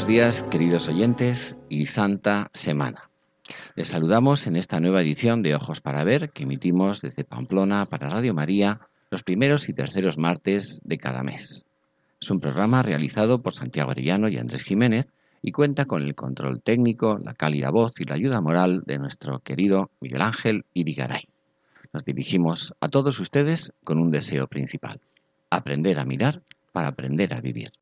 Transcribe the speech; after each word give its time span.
Buenos 0.00 0.08
días, 0.14 0.42
queridos 0.44 0.88
oyentes, 0.88 1.58
y 1.68 1.84
Santa 1.84 2.48
Semana. 2.54 3.10
Les 3.76 3.88
saludamos 3.88 4.46
en 4.46 4.56
esta 4.56 4.80
nueva 4.80 5.02
edición 5.02 5.42
de 5.42 5.54
Ojos 5.54 5.82
para 5.82 6.04
Ver 6.04 6.30
que 6.30 6.44
emitimos 6.44 7.02
desde 7.02 7.24
Pamplona 7.24 7.84
para 7.84 8.08
Radio 8.08 8.32
María 8.32 8.80
los 9.10 9.22
primeros 9.22 9.68
y 9.68 9.74
terceros 9.74 10.16
martes 10.16 10.80
de 10.84 10.96
cada 10.96 11.22
mes. 11.22 11.66
Es 12.18 12.30
un 12.30 12.40
programa 12.40 12.82
realizado 12.82 13.42
por 13.42 13.52
Santiago 13.52 13.90
Arellano 13.90 14.30
y 14.30 14.38
Andrés 14.38 14.62
Jiménez 14.62 15.06
y 15.42 15.52
cuenta 15.52 15.84
con 15.84 16.02
el 16.02 16.14
control 16.14 16.62
técnico, 16.62 17.18
la 17.22 17.34
cálida 17.34 17.70
voz 17.70 18.00
y 18.00 18.04
la 18.04 18.14
ayuda 18.14 18.40
moral 18.40 18.84
de 18.86 18.98
nuestro 18.98 19.40
querido 19.40 19.90
Miguel 20.00 20.22
Ángel 20.22 20.64
Irigaray. 20.72 21.28
Nos 21.92 22.06
dirigimos 22.06 22.72
a 22.80 22.88
todos 22.88 23.20
ustedes 23.20 23.74
con 23.84 23.98
un 23.98 24.10
deseo 24.10 24.46
principal, 24.46 24.98
aprender 25.50 25.98
a 25.98 26.06
mirar 26.06 26.40
para 26.72 26.88
aprender 26.88 27.34
a 27.34 27.42
vivir. 27.42 27.72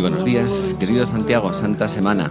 Muy 0.00 0.08
buenos 0.08 0.24
días, 0.24 0.74
querido 0.80 1.04
Santiago, 1.04 1.52
Santa 1.52 1.86
Semana. 1.86 2.30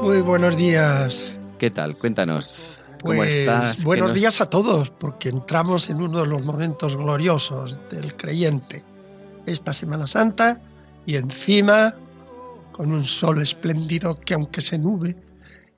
Muy 0.00 0.20
buenos 0.20 0.56
días. 0.56 1.36
¿Qué 1.58 1.68
tal? 1.68 1.96
Cuéntanos. 1.96 2.78
¿Cómo 3.02 3.16
Pues, 3.16 3.34
estás? 3.34 3.82
Buenos 3.84 4.12
¿Qué 4.12 4.14
nos- 4.14 4.20
días 4.20 4.40
a 4.40 4.48
todos, 4.48 4.90
porque 4.92 5.28
entramos 5.30 5.90
en 5.90 6.00
uno 6.00 6.20
de 6.20 6.28
los 6.28 6.44
momentos 6.44 6.96
gloriosos 6.96 7.80
del 7.90 8.14
creyente. 8.14 8.84
Esta 9.44 9.72
Semana 9.72 10.06
Santa 10.06 10.60
y 11.04 11.16
encima 11.16 11.96
con 12.70 12.92
un 12.92 13.02
sol 13.04 13.42
espléndido 13.42 14.20
que 14.20 14.34
aunque 14.34 14.60
se 14.60 14.78
nube 14.78 15.16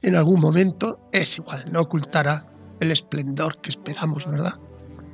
en 0.03 0.17
algún 0.17 0.39
momento 0.39 1.01
es 1.13 1.39
igual, 1.39 1.65
no 1.73 1.81
ocultará 1.81 2.43
el 2.79 2.91
esplendor 2.91 3.59
que 3.63 3.71
esperamos, 3.71 4.27
¿verdad? 4.31 4.57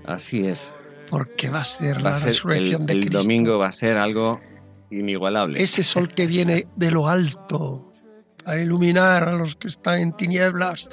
Así 0.05 0.45
es. 0.45 0.77
Porque 1.11 1.49
va 1.49 1.61
a 1.61 1.65
ser 1.65 1.99
Va 1.99 2.11
la 2.11 2.15
ser 2.15 2.27
resurrección 2.31 2.81
el, 2.83 2.87
de 2.89 2.93
el 2.95 3.01
Cristo. 3.03 3.19
domingo 3.19 3.59
va 3.61 3.69
a 3.69 3.73
ser 3.73 3.97
algo 3.97 4.41
inigualable. 4.91 5.63
Ese 5.63 5.83
sol 5.83 6.09
que 6.09 6.27
viene 6.27 6.67
de 6.77 6.91
lo 6.91 7.09
alto 7.09 7.93
para 8.45 8.63
iluminar 8.63 9.25
a 9.29 9.33
los 9.33 9.55
que 9.55 9.69
están 9.69 10.01
en 10.01 10.13
tinieblas 10.17 10.89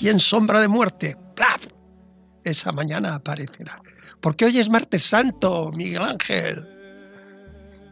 y 0.00 0.08
en 0.08 0.20
sombra 0.20 0.60
de 0.60 0.68
muerte. 0.68 1.16
¡Plaf! 1.34 1.66
Esa 2.44 2.72
mañana 2.72 3.14
aparecerá. 3.14 3.80
Porque 4.20 4.44
hoy 4.46 4.58
es 4.58 4.68
martes 4.68 5.04
santo, 5.04 5.70
Miguel 5.74 6.02
Ángel. 6.02 6.66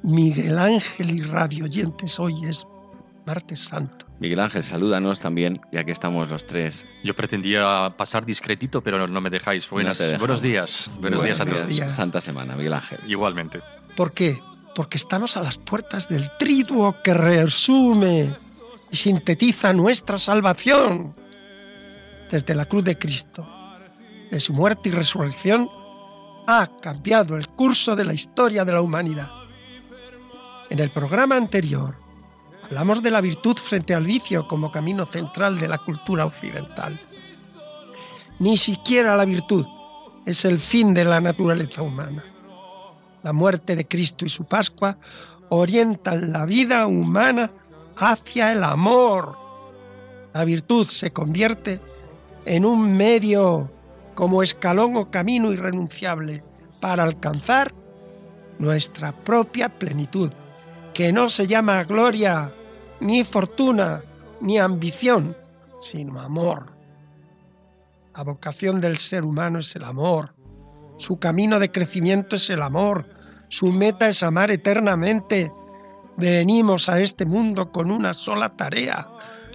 Miguel 0.02 0.58
Ángel 0.58 1.10
y 1.10 1.22
radio 1.22 1.64
oyentes, 1.64 2.18
hoy 2.20 2.34
es 2.48 2.64
martes 3.26 3.60
santo. 3.60 4.06
Miguel 4.20 4.40
Ángel, 4.40 4.62
salúdanos 4.62 5.20
también, 5.20 5.60
ya 5.72 5.84
que 5.84 5.92
estamos 5.92 6.28
los 6.30 6.46
tres. 6.46 6.86
Yo 7.04 7.14
pretendía 7.14 7.92
pasar 7.98 8.24
discretito, 8.24 8.82
pero 8.82 9.06
no 9.06 9.20
me 9.20 9.30
dejáis. 9.30 9.68
Buenas- 9.68 10.00
No 10.12 10.18
buenos 10.18 10.42
días. 10.42 10.90
Buenos 11.00 11.22
días 11.24 11.40
a 11.40 11.44
Buenos 11.44 11.62
todos. 11.62 11.74
días. 11.74 11.92
Santa 11.94 12.20
Semana, 12.20 12.56
Miguel 12.56 12.74
Ángel. 12.74 12.98
Igualmente. 13.06 13.60
¿Por 13.96 14.12
qué? 14.12 14.36
Porque 14.76 14.98
estamos 14.98 15.38
a 15.38 15.42
las 15.42 15.56
puertas 15.56 16.06
del 16.06 16.30
triduo 16.38 17.00
que 17.02 17.14
resume 17.14 18.36
y 18.90 18.96
sintetiza 18.96 19.72
nuestra 19.72 20.18
salvación 20.18 21.16
desde 22.30 22.54
la 22.54 22.66
cruz 22.66 22.84
de 22.84 22.98
Cristo. 22.98 23.48
De 24.30 24.38
su 24.38 24.52
muerte 24.52 24.90
y 24.90 24.92
resurrección 24.92 25.70
ha 26.46 26.68
cambiado 26.82 27.36
el 27.36 27.48
curso 27.48 27.96
de 27.96 28.04
la 28.04 28.12
historia 28.12 28.66
de 28.66 28.72
la 28.72 28.82
humanidad. 28.82 29.30
En 30.68 30.78
el 30.78 30.90
programa 30.90 31.38
anterior 31.38 31.96
hablamos 32.62 33.02
de 33.02 33.12
la 33.12 33.22
virtud 33.22 33.56
frente 33.56 33.94
al 33.94 34.04
vicio 34.04 34.46
como 34.46 34.70
camino 34.70 35.06
central 35.06 35.58
de 35.58 35.68
la 35.68 35.78
cultura 35.78 36.26
occidental. 36.26 37.00
Ni 38.40 38.58
siquiera 38.58 39.16
la 39.16 39.24
virtud 39.24 39.64
es 40.26 40.44
el 40.44 40.60
fin 40.60 40.92
de 40.92 41.06
la 41.06 41.18
naturaleza 41.22 41.80
humana 41.80 42.35
la 43.26 43.32
muerte 43.32 43.74
de 43.74 43.88
Cristo 43.88 44.24
y 44.24 44.28
su 44.28 44.44
Pascua 44.44 44.98
orientan 45.48 46.32
la 46.32 46.44
vida 46.44 46.86
humana 46.86 47.50
hacia 47.96 48.52
el 48.52 48.62
amor. 48.62 49.36
La 50.32 50.44
virtud 50.44 50.86
se 50.86 51.12
convierte 51.12 51.80
en 52.44 52.64
un 52.64 52.96
medio 52.96 53.68
como 54.14 54.44
escalón 54.44 54.96
o 54.96 55.10
camino 55.10 55.52
irrenunciable 55.52 56.44
para 56.80 57.02
alcanzar 57.02 57.74
nuestra 58.60 59.10
propia 59.10 59.70
plenitud, 59.70 60.30
que 60.94 61.12
no 61.12 61.28
se 61.28 61.48
llama 61.48 61.82
gloria, 61.82 62.52
ni 63.00 63.24
fortuna, 63.24 64.02
ni 64.40 64.56
ambición, 64.56 65.36
sino 65.80 66.20
amor. 66.20 66.72
La 68.16 68.22
vocación 68.22 68.80
del 68.80 68.96
ser 68.98 69.24
humano 69.24 69.58
es 69.58 69.74
el 69.74 69.82
amor. 69.82 70.32
Su 70.98 71.18
camino 71.18 71.58
de 71.58 71.72
crecimiento 71.72 72.36
es 72.36 72.48
el 72.50 72.62
amor. 72.62 73.15
Su 73.48 73.68
meta 73.68 74.08
es 74.08 74.22
amar 74.22 74.50
eternamente. 74.50 75.52
Venimos 76.16 76.88
a 76.88 77.00
este 77.00 77.26
mundo 77.26 77.70
con 77.70 77.90
una 77.90 78.14
sola 78.14 78.56
tarea, 78.56 79.06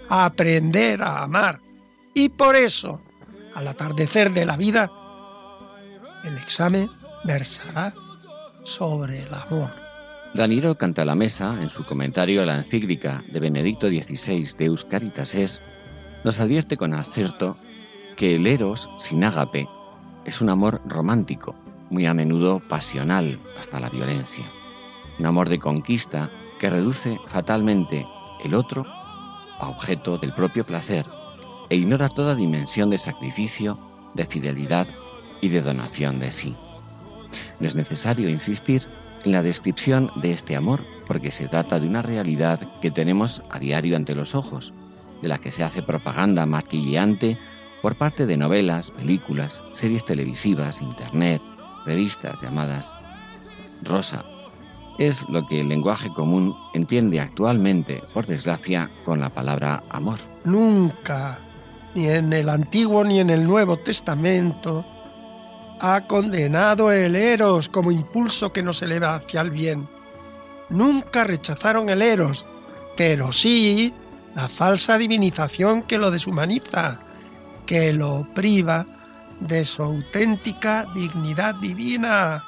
aprender 0.10 1.02
a 1.02 1.24
amar. 1.24 1.60
Y 2.14 2.30
por 2.30 2.56
eso, 2.56 3.02
al 3.56 3.68
atardecer 3.68 4.32
de 4.32 4.46
la 4.46 4.58
vida, 4.58 4.92
el 6.24 6.36
examen 6.38 6.90
versará 7.24 7.94
sobre 8.64 9.24
el 9.24 9.34
amor. 9.34 9.72
Danilo 10.34 10.78
Cantalamesa, 10.78 11.58
en 11.62 11.70
su 11.70 11.84
comentario 11.84 12.42
a 12.42 12.46
la 12.46 12.56
encíclica 12.56 13.24
de 13.32 13.40
Benedicto 13.40 13.88
XVI 13.88 14.48
Deus 14.58 14.86
Caritas 14.86 15.36
es, 15.36 15.62
nos 16.24 16.40
advierte 16.40 16.78
con 16.78 16.94
acierto 16.94 17.58
que 18.16 18.36
el 18.36 18.48
eros 18.48 18.90
sin 18.98 19.24
ágape 19.24 19.68
es 20.26 20.40
un 20.40 20.50
amor 20.50 20.82
romántico, 20.86 21.56
muy 21.92 22.06
a 22.08 22.14
menudo 22.14 22.60
pasional 22.62 23.38
hasta 23.60 23.80
la 23.80 23.90
violencia. 23.90 24.46
Un 25.20 25.28
amor 25.28 25.50
de 25.50 25.60
conquista 25.60 26.32
que 26.60 26.70
reduce 26.70 27.20
fatalmente 27.28 28.08
el 28.44 28.56
otro 28.56 28.86
a 29.60 29.70
objeto 29.70 30.18
del 30.18 30.34
propio 30.34 30.64
placer 30.64 31.06
e 31.70 31.76
ignora 31.76 32.10
toda 32.10 32.34
dimensión 32.34 32.90
de 32.90 32.98
sacrificio, 32.98 33.78
de 34.16 34.26
fidelidad 34.26 34.88
y 35.42 35.50
de 35.50 35.62
donación 35.62 36.20
de 36.20 36.32
sí. 36.32 36.56
No 37.60 37.68
es 37.68 37.76
necesario 37.76 38.30
insistir 38.30 38.88
en 39.24 39.34
la 39.34 39.44
descripción 39.44 40.12
de 40.16 40.32
este 40.32 40.56
amor 40.56 40.82
porque 41.08 41.30
se 41.30 41.48
trata 41.48 41.80
de 41.80 41.88
una 41.88 42.02
realidad 42.02 42.80
que 42.82 42.90
tenemos 42.90 43.44
a 43.50 43.60
diario 43.60 43.96
ante 43.96 44.16
los 44.16 44.34
ojos, 44.34 44.74
de 45.22 45.28
la 45.28 45.38
que 45.38 45.52
se 45.52 45.64
hace 45.64 45.84
propaganda 45.84 46.46
martilleante 46.46 47.38
por 47.82 47.96
parte 47.96 48.26
de 48.26 48.38
novelas, 48.38 48.92
películas, 48.92 49.62
series 49.74 50.06
televisivas, 50.06 50.82
internet, 50.82 51.42
revistas 51.86 52.42
llamadas 52.42 52.94
Rosa. 53.84 54.24
Es 55.00 55.28
lo 55.30 55.46
que 55.48 55.62
el 55.62 55.70
lenguaje 55.70 56.10
común 56.10 56.56
entiende 56.74 57.20
actualmente, 57.20 58.04
por 58.14 58.26
desgracia, 58.26 58.90
con 59.06 59.20
la 59.20 59.30
palabra 59.30 59.84
amor. 59.90 60.20
Nunca, 60.44 61.40
ni 61.96 62.08
en 62.10 62.32
el 62.34 62.50
Antiguo 62.50 63.04
ni 63.04 63.20
en 63.20 63.30
el 63.30 63.48
Nuevo 63.48 63.78
Testamento, 63.78 64.86
ha 65.80 66.06
condenado 66.06 66.92
el 66.92 67.16
eros 67.16 67.68
como 67.70 67.92
impulso 67.92 68.54
que 68.54 68.62
nos 68.62 68.82
eleva 68.82 69.16
hacia 69.16 69.42
el 69.42 69.50
bien. 69.50 69.88
Nunca 70.70 71.24
rechazaron 71.24 71.90
el 71.90 72.02
eros, 72.02 72.46
pero 72.96 73.32
sí 73.34 73.94
la 74.36 74.48
falsa 74.48 74.98
divinización 74.98 75.82
que 75.84 75.98
lo 75.98 76.12
deshumaniza, 76.12 77.00
que 77.66 77.92
lo 77.94 78.28
priva 78.36 78.86
de 79.42 79.66
su 79.66 79.84
auténtica 79.84 80.86
dignidad 80.94 81.56
divina. 81.56 82.46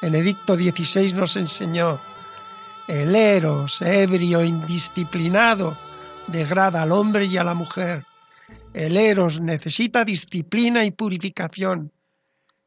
Benedicto 0.00 0.54
XVI 0.54 1.12
nos 1.14 1.36
enseñó, 1.36 2.00
el 2.86 3.16
eros 3.16 3.80
ebrio, 3.80 4.44
indisciplinado, 4.44 5.76
degrada 6.26 6.82
al 6.82 6.92
hombre 6.92 7.26
y 7.26 7.36
a 7.38 7.44
la 7.44 7.54
mujer. 7.54 8.04
El 8.74 8.96
eros 8.96 9.40
necesita 9.40 10.04
disciplina 10.04 10.84
y 10.84 10.90
purificación. 10.90 11.92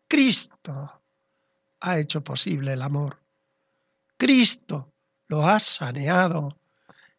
Cristo 0.08 1.02
ha 1.82 2.00
hecho 2.00 2.24
posible 2.24 2.74
el 2.74 2.82
amor. 2.82 3.20
Cristo 4.18 4.92
lo 5.28 5.48
ha 5.48 5.60
saneado. 5.60 6.50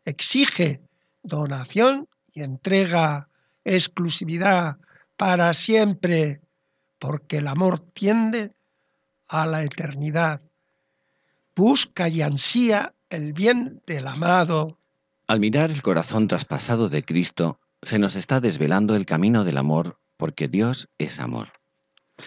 Exige 0.05 0.81
donación 1.23 2.09
y 2.33 2.43
entrega 2.43 3.29
exclusividad 3.65 4.77
para 5.17 5.53
siempre, 5.55 6.41
porque 6.99 7.39
el 7.39 7.49
amor 7.49 7.81
tiende 7.81 8.55
a 9.29 9.47
la 9.47 9.65
eternidad. 9.65 10.41
Busca 11.55 12.09
y 12.09 12.23
ansía 12.23 12.95
el 13.11 13.33
bien 13.33 13.83
del 13.87 14.07
amado. 14.07 14.79
Al 15.27 15.41
mirar 15.41 15.71
el 15.71 15.83
corazón 15.83 16.29
traspasado 16.29 16.89
de 16.89 17.03
Cristo, 17.03 17.59
se 17.83 17.99
nos 17.99 18.17
está 18.17 18.41
desvelando 18.41 18.95
el 18.95 19.07
camino 19.07 19.45
del 19.45 19.57
amor, 19.57 19.99
porque 20.17 20.49
Dios 20.49 20.89
es 20.99 21.21
amor. 21.21 21.53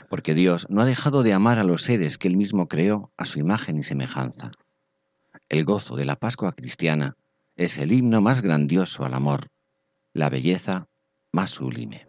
Porque 0.10 0.34
Dios 0.34 0.68
no 0.70 0.82
ha 0.82 0.86
dejado 0.86 1.24
de 1.24 1.34
amar 1.34 1.58
a 1.58 1.64
los 1.64 1.84
seres 1.84 2.18
que 2.18 2.28
Él 2.28 2.38
mismo 2.38 2.68
creó 2.68 3.12
a 3.18 3.26
su 3.26 3.40
imagen 3.40 3.78
y 3.78 3.84
semejanza. 3.84 4.52
El 5.48 5.64
gozo 5.64 5.96
de 5.96 6.06
la 6.06 6.16
Pascua 6.16 6.52
cristiana 6.54 7.16
es 7.56 7.78
el 7.78 7.92
himno 7.92 8.22
más 8.22 8.42
grandioso 8.42 9.04
al 9.04 9.14
amor, 9.14 9.48
la 10.14 10.30
belleza 10.30 10.88
más 11.32 11.52
sublime. 11.52 12.09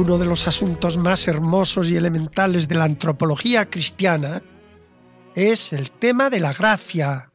Uno 0.00 0.16
de 0.16 0.24
los 0.24 0.48
asuntos 0.48 0.96
más 0.96 1.28
hermosos 1.28 1.90
y 1.90 1.96
elementales 1.96 2.68
de 2.68 2.74
la 2.74 2.84
antropología 2.84 3.68
cristiana 3.68 4.42
es 5.34 5.74
el 5.74 5.90
tema 5.90 6.30
de 6.30 6.40
la 6.40 6.54
gracia. 6.54 7.30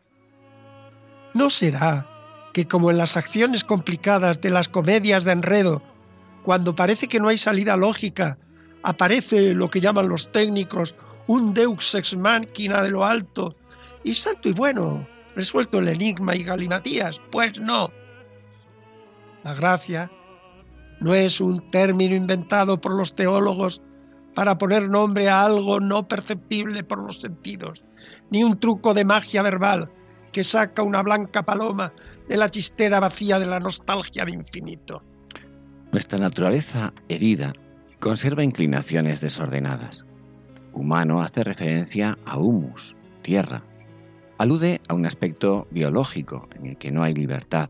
¿No 1.35 1.51
será 1.51 2.09
que 2.53 2.67
como 2.67 2.89
en 2.89 2.97
las 2.97 3.17
acciones 3.17 3.63
complicadas 3.63 4.41
de 4.41 4.49
las 4.49 4.67
comedias 4.67 5.25
de 5.25 5.33
enredo, 5.33 5.83
cuando 6.41 6.75
parece 6.75 7.07
que 7.07 7.19
no 7.19 7.27
hay 7.27 7.37
salida 7.37 7.77
lógica, 7.77 8.39
aparece 8.81 9.53
lo 9.53 9.69
que 9.69 9.79
llaman 9.81 10.09
los 10.09 10.31
técnicos 10.31 10.95
un 11.27 11.53
deus 11.53 11.93
ex 11.93 12.17
machina 12.17 12.81
de 12.81 12.89
lo 12.89 13.05
alto 13.05 13.55
y 14.03 14.15
santo 14.15 14.49
y 14.49 14.53
bueno, 14.53 15.07
resuelto 15.35 15.77
el 15.77 15.89
enigma 15.89 16.35
y 16.35 16.43
galimatías? 16.43 17.21
Pues 17.31 17.59
no. 17.59 17.91
La 19.43 19.53
gracia 19.53 20.09
no 21.05 21.13
es 21.13 21.39
un 21.39 21.69
término 21.69 22.15
inventado 22.15 22.81
por 22.81 22.95
los 22.95 23.15
teólogos 23.15 23.79
para 24.33 24.57
poner 24.57 24.89
nombre 24.89 25.29
a 25.29 25.45
algo 25.45 25.79
no 25.79 26.07
perceptible 26.07 26.83
por 26.83 26.97
los 26.97 27.21
sentidos, 27.21 27.83
ni 28.31 28.43
un 28.43 28.59
truco 28.59 28.95
de 28.95 29.05
magia 29.05 29.43
verbal 29.43 29.87
que 30.31 30.43
saca 30.43 30.81
una 30.81 31.03
blanca 31.03 31.43
paloma 31.43 31.93
de 32.27 32.37
la 32.37 32.49
chistera 32.49 32.99
vacía 32.99 33.37
de 33.37 33.45
la 33.45 33.59
nostalgia 33.59 34.25
de 34.25 34.31
infinito. 34.31 35.03
Nuestra 35.91 36.17
naturaleza 36.17 36.91
herida 37.07 37.53
conserva 37.99 38.43
inclinaciones 38.43 39.21
desordenadas. 39.21 40.03
Humano 40.73 41.21
hace 41.21 41.43
referencia 41.43 42.17
a 42.25 42.39
humus, 42.39 42.97
tierra. 43.21 43.61
Alude 44.39 44.81
a 44.87 44.95
un 44.95 45.05
aspecto 45.05 45.67
biológico 45.69 46.49
en 46.55 46.65
el 46.65 46.77
que 46.77 46.91
no 46.91 47.03
hay 47.03 47.13
libertad, 47.13 47.69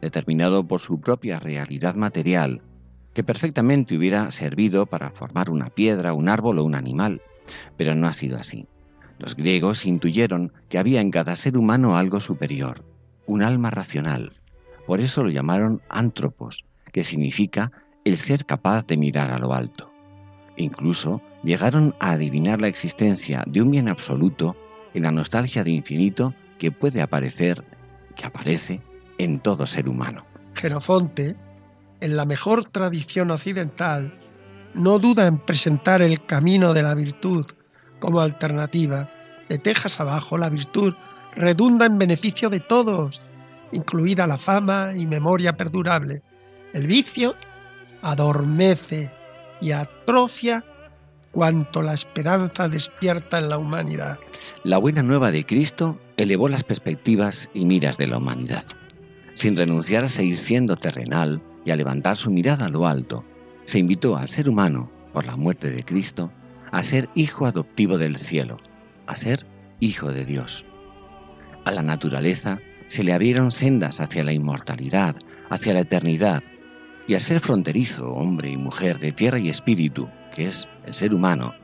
determinado 0.00 0.66
por 0.66 0.80
su 0.80 1.00
propia 1.00 1.38
realidad 1.38 1.94
material, 1.94 2.62
que 3.14 3.24
perfectamente 3.24 3.96
hubiera 3.96 4.30
servido 4.30 4.86
para 4.86 5.10
formar 5.10 5.50
una 5.50 5.70
piedra, 5.70 6.12
un 6.12 6.28
árbol 6.28 6.58
o 6.58 6.64
un 6.64 6.74
animal, 6.74 7.22
pero 7.76 7.94
no 7.94 8.06
ha 8.08 8.12
sido 8.12 8.38
así. 8.38 8.66
Los 9.18 9.34
griegos 9.34 9.86
intuyeron 9.86 10.52
que 10.68 10.78
había 10.78 11.00
en 11.00 11.10
cada 11.10 11.36
ser 11.36 11.56
humano 11.56 11.96
algo 11.96 12.20
superior, 12.20 12.84
un 13.26 13.42
alma 13.42 13.70
racional. 13.70 14.32
Por 14.86 15.00
eso 15.00 15.24
lo 15.24 15.30
llamaron 15.30 15.80
antropos, 15.88 16.64
que 16.92 17.04
significa 17.04 17.72
el 18.04 18.18
ser 18.18 18.44
capaz 18.44 18.86
de 18.86 18.98
mirar 18.98 19.32
a 19.32 19.38
lo 19.38 19.54
alto. 19.54 19.90
Incluso 20.56 21.22
llegaron 21.42 21.94
a 21.98 22.12
adivinar 22.12 22.60
la 22.60 22.68
existencia 22.68 23.42
de 23.46 23.62
un 23.62 23.70
bien 23.70 23.88
absoluto 23.88 24.56
en 24.94 25.04
la 25.04 25.10
nostalgia 25.10 25.64
de 25.64 25.70
infinito 25.70 26.34
que 26.58 26.70
puede 26.70 27.02
aparecer, 27.02 27.64
que 28.14 28.26
aparece 28.26 28.80
en 29.18 29.40
todo 29.40 29.66
ser 29.66 29.88
humano. 29.88 30.24
Genofonte, 30.54 31.36
en 32.00 32.16
la 32.16 32.24
mejor 32.24 32.64
tradición 32.64 33.30
occidental, 33.30 34.18
no 34.74 34.98
duda 34.98 35.26
en 35.26 35.38
presentar 35.38 36.02
el 36.02 36.24
camino 36.26 36.74
de 36.74 36.82
la 36.82 36.94
virtud 36.94 37.46
como 37.98 38.20
alternativa. 38.20 39.08
De 39.48 39.58
tejas 39.58 40.00
abajo, 40.00 40.36
la 40.36 40.48
virtud 40.48 40.94
redunda 41.34 41.86
en 41.86 41.98
beneficio 41.98 42.50
de 42.50 42.60
todos, 42.60 43.20
incluida 43.72 44.26
la 44.26 44.38
fama 44.38 44.92
y 44.96 45.06
memoria 45.06 45.56
perdurable. 45.56 46.22
El 46.72 46.86
vicio 46.86 47.34
adormece 48.02 49.10
y 49.60 49.72
atrofia 49.72 50.64
cuanto 51.32 51.82
la 51.82 51.94
esperanza 51.94 52.68
despierta 52.68 53.38
en 53.38 53.48
la 53.48 53.58
humanidad. 53.58 54.18
La 54.64 54.78
buena 54.78 55.02
nueva 55.02 55.30
de 55.30 55.44
Cristo 55.44 55.98
elevó 56.16 56.48
las 56.48 56.64
perspectivas 56.64 57.50
y 57.52 57.66
miras 57.66 57.98
de 57.98 58.06
la 58.06 58.18
humanidad 58.18 58.64
sin 59.36 59.54
renunciar 59.54 60.04
a 60.04 60.08
seguir 60.08 60.38
siendo 60.38 60.76
terrenal 60.76 61.42
y 61.66 61.70
a 61.70 61.76
levantar 61.76 62.16
su 62.16 62.30
mirada 62.30 62.66
a 62.66 62.70
lo 62.70 62.86
alto, 62.86 63.22
se 63.66 63.78
invitó 63.78 64.16
al 64.16 64.30
ser 64.30 64.48
humano, 64.48 64.90
por 65.12 65.26
la 65.26 65.36
muerte 65.36 65.70
de 65.70 65.84
Cristo, 65.84 66.32
a 66.72 66.82
ser 66.82 67.10
hijo 67.14 67.46
adoptivo 67.46 67.98
del 67.98 68.16
cielo, 68.16 68.56
a 69.06 69.14
ser 69.14 69.46
hijo 69.78 70.10
de 70.10 70.24
Dios. 70.24 70.64
A 71.64 71.70
la 71.72 71.82
naturaleza 71.82 72.58
se 72.88 73.04
le 73.04 73.12
abrieron 73.12 73.50
sendas 73.52 74.00
hacia 74.00 74.24
la 74.24 74.32
inmortalidad, 74.32 75.16
hacia 75.50 75.74
la 75.74 75.80
eternidad, 75.80 76.42
y 77.06 77.14
al 77.14 77.20
ser 77.20 77.40
fronterizo, 77.40 78.10
hombre 78.12 78.50
y 78.50 78.56
mujer 78.56 78.98
de 78.98 79.12
tierra 79.12 79.38
y 79.38 79.50
espíritu, 79.50 80.08
que 80.34 80.46
es 80.46 80.66
el 80.86 80.94
ser 80.94 81.12
humano, 81.12 81.54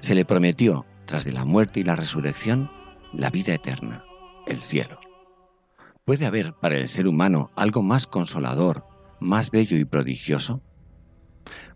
se 0.00 0.14
le 0.14 0.24
prometió, 0.24 0.86
tras 1.04 1.24
de 1.24 1.32
la 1.32 1.44
muerte 1.44 1.80
y 1.80 1.82
la 1.82 1.96
resurrección, 1.96 2.70
la 3.12 3.30
vida 3.30 3.54
eterna, 3.54 4.02
el 4.46 4.60
cielo. 4.60 4.98
¿Puede 6.08 6.24
haber 6.24 6.54
para 6.54 6.78
el 6.78 6.88
ser 6.88 7.06
humano 7.06 7.50
algo 7.54 7.82
más 7.82 8.06
consolador, 8.06 8.82
más 9.20 9.50
bello 9.50 9.76
y 9.76 9.84
prodigioso? 9.84 10.62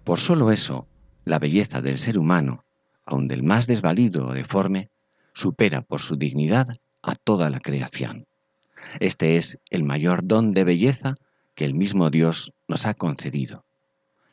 Por 0.04 0.20
solo 0.20 0.50
eso, 0.50 0.88
la 1.26 1.38
belleza 1.38 1.82
del 1.82 1.98
ser 1.98 2.16
humano, 2.16 2.64
aun 3.04 3.28
del 3.28 3.42
más 3.42 3.66
desvalido 3.66 4.28
o 4.28 4.32
deforme, 4.32 4.88
supera 5.34 5.82
por 5.82 6.00
su 6.00 6.16
dignidad 6.16 6.66
a 7.02 7.14
toda 7.14 7.50
la 7.50 7.60
creación. 7.60 8.26
Este 9.00 9.36
es 9.36 9.58
el 9.68 9.84
mayor 9.84 10.26
don 10.26 10.52
de 10.52 10.64
belleza 10.64 11.16
que 11.54 11.66
el 11.66 11.74
mismo 11.74 12.08
Dios 12.08 12.54
nos 12.68 12.86
ha 12.86 12.94
concedido. 12.94 13.66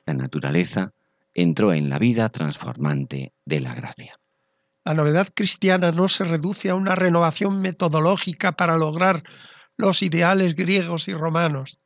La 0.05 0.13
naturaleza 0.13 0.93
entró 1.33 1.73
en 1.73 1.89
la 1.89 1.99
vida 1.99 2.29
transformante 2.29 3.33
de 3.43 3.59
la 3.59 3.73
gracia. 3.73 4.17
La 4.85 4.93
novedad 4.93 5.27
cristiana 5.33 5.91
no 5.91 6.07
se 6.07 6.23
reduce 6.23 6.69
a 6.69 6.75
una 6.75 6.95
renovación 6.95 7.59
metodológica 7.59 8.53
para 8.53 8.77
lograr 8.77 9.23
los 9.79 10.03
ideales 10.03 10.55
griegos 10.55 11.07
y 11.07 11.13
romanos. 11.13 11.79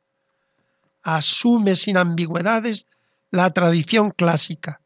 Asume 1.04 1.76
sin 1.76 1.96
ambigüedades 1.96 2.86
la 3.30 3.50
tradición 3.50 4.10
clásica. 4.10 4.80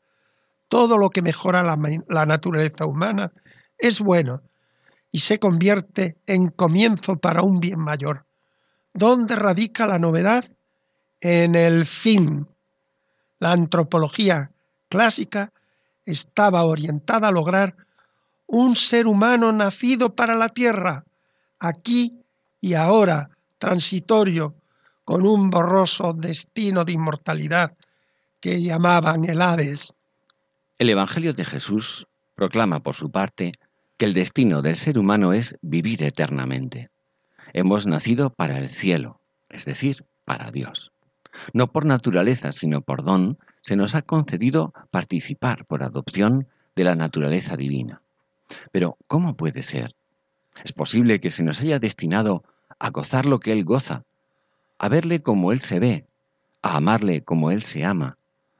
Todo 0.69 0.99
lo 0.99 1.09
que 1.09 1.23
mejora 1.23 1.63
la, 1.63 2.27
naturaleza 2.27 2.85
humana 2.85 3.33
es 3.79 4.01
bueno 4.01 4.43
y 5.11 5.21
se 5.21 5.39
convierte 5.39 6.19
en 6.27 6.49
comienzo 6.49 7.17
para 7.17 7.43
un 7.43 7.61
bien 7.61 7.79
mayor. 7.79 8.27
¿Dónde 8.93 9.37
radica 9.37 9.87
la 9.87 9.99
novedad? 9.99 10.45
En 11.23 11.55
el 11.55 11.87
fin. 11.87 12.47
La 13.39 13.53
antropología 13.53 14.51
clásica 14.91 15.51
estaba 16.05 16.63
orientada 16.65 17.29
a 17.29 17.33
lograr 17.33 17.75
un 18.47 18.77
ser 18.77 19.07
humano 19.07 19.51
nacido 19.51 20.15
para 20.15 20.37
la 20.37 20.51
tierra, 20.51 21.05
aquí 21.59 22.18
y 22.61 22.75
ahora, 22.75 23.31
transitorio, 23.59 24.55
con 25.05 25.27
un 25.27 25.51
borroso 25.51 26.13
destino 26.13 26.85
de 26.85 26.93
inmortalidad 26.93 27.77
que 28.41 28.63
llamaban 28.63 29.25
el 29.25 29.41
Hades. 29.41 29.93
El 30.79 30.91
Evangelio 30.91 31.33
de 31.33 31.45
Jesús 31.45 32.07
proclama 32.35 32.81
por 32.81 32.95
su 32.95 33.11
parte 33.11 33.53
que 33.97 34.05
el 34.05 34.15
destino 34.15 34.63
del 34.63 34.77
ser 34.77 34.99
humano 34.99 35.33
es 35.33 35.57
vivir 35.61 36.05
eternamente. 36.05 36.91
Hemos 37.53 37.87
nacido 37.87 38.31
para 38.31 38.59
el 38.59 38.69
cielo, 38.69 39.21
es 39.49 39.65
decir, 39.65 40.05
para 40.25 40.51
Dios. 40.51 40.93
No 41.53 41.73
por 41.73 41.85
naturaleza, 41.85 42.53
sino 42.53 42.81
por 42.83 43.03
don, 43.03 43.39
se 43.61 43.77
nos 43.77 43.95
ha 43.95 44.03
concedido 44.03 44.73
participar 44.91 45.65
por 45.67 45.83
adopción 45.83 46.47
de 46.77 46.85
la 46.85 46.95
naturaleza 46.95 47.57
divina. 47.57 48.03
Pero, 48.71 48.97
¿cómo 49.07 49.37
puede 49.37 49.63
ser? 49.63 49.95
Es 50.65 50.73
posible 50.73 51.21
que 51.21 51.31
se 51.31 51.43
nos 51.43 51.61
haya 51.63 51.79
destinado 51.79 52.45
a 52.79 52.91
gozar 52.91 53.27
lo 53.27 53.41
que 53.41 53.53
Él 53.53 53.65
goza, 53.65 54.05
a 54.79 54.89
verle 54.89 55.21
como 55.21 55.53
Él 55.53 55.61
se 55.61 55.81
ve, 55.81 56.05
a 56.63 56.77
amarle 56.77 57.23
como 57.23 57.51
Él 57.51 57.63
se 57.63 57.85
ama, 57.85 58.17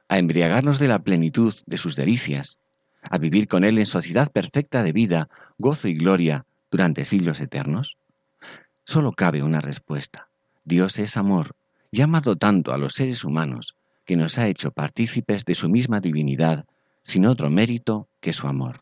a 0.07 0.17
embriagarnos 0.17 0.79
de 0.79 0.87
la 0.87 0.99
plenitud 0.99 1.53
de 1.65 1.77
sus 1.77 1.95
delicias, 1.95 2.57
a 3.01 3.17
vivir 3.17 3.47
con 3.47 3.63
Él 3.63 3.77
en 3.77 3.85
sociedad 3.85 4.31
perfecta 4.31 4.83
de 4.83 4.91
vida, 4.91 5.29
gozo 5.57 5.87
y 5.87 5.93
gloria 5.93 6.45
durante 6.71 7.05
siglos 7.05 7.39
eternos? 7.39 7.97
Solo 8.85 9.11
cabe 9.11 9.43
una 9.43 9.61
respuesta. 9.61 10.27
Dios 10.65 10.99
es 10.99 11.15
amor 11.15 11.55
y 11.91 12.01
ha 12.01 12.05
amado 12.05 12.35
tanto 12.35 12.73
a 12.73 12.77
los 12.77 12.93
seres 12.93 13.23
humanos 13.23 13.75
que 14.05 14.15
nos 14.15 14.37
ha 14.37 14.47
hecho 14.47 14.71
partícipes 14.71 15.45
de 15.45 15.55
su 15.55 15.69
misma 15.69 15.99
divinidad 15.99 16.65
sin 17.01 17.25
otro 17.25 17.49
mérito 17.49 18.07
que 18.19 18.33
su 18.33 18.47
amor. 18.47 18.81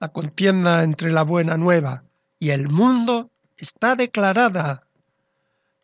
La 0.00 0.08
contienda 0.08 0.84
entre 0.84 1.10
la 1.10 1.24
buena 1.24 1.56
nueva 1.56 2.04
y 2.38 2.50
el 2.50 2.68
mundo 2.68 3.30
está 3.56 3.96
declarada. 3.96 4.84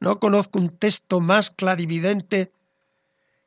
No 0.01 0.19
conozco 0.19 0.59
un 0.59 0.71
texto 0.71 1.21
más 1.21 1.51
clarividente 1.51 2.53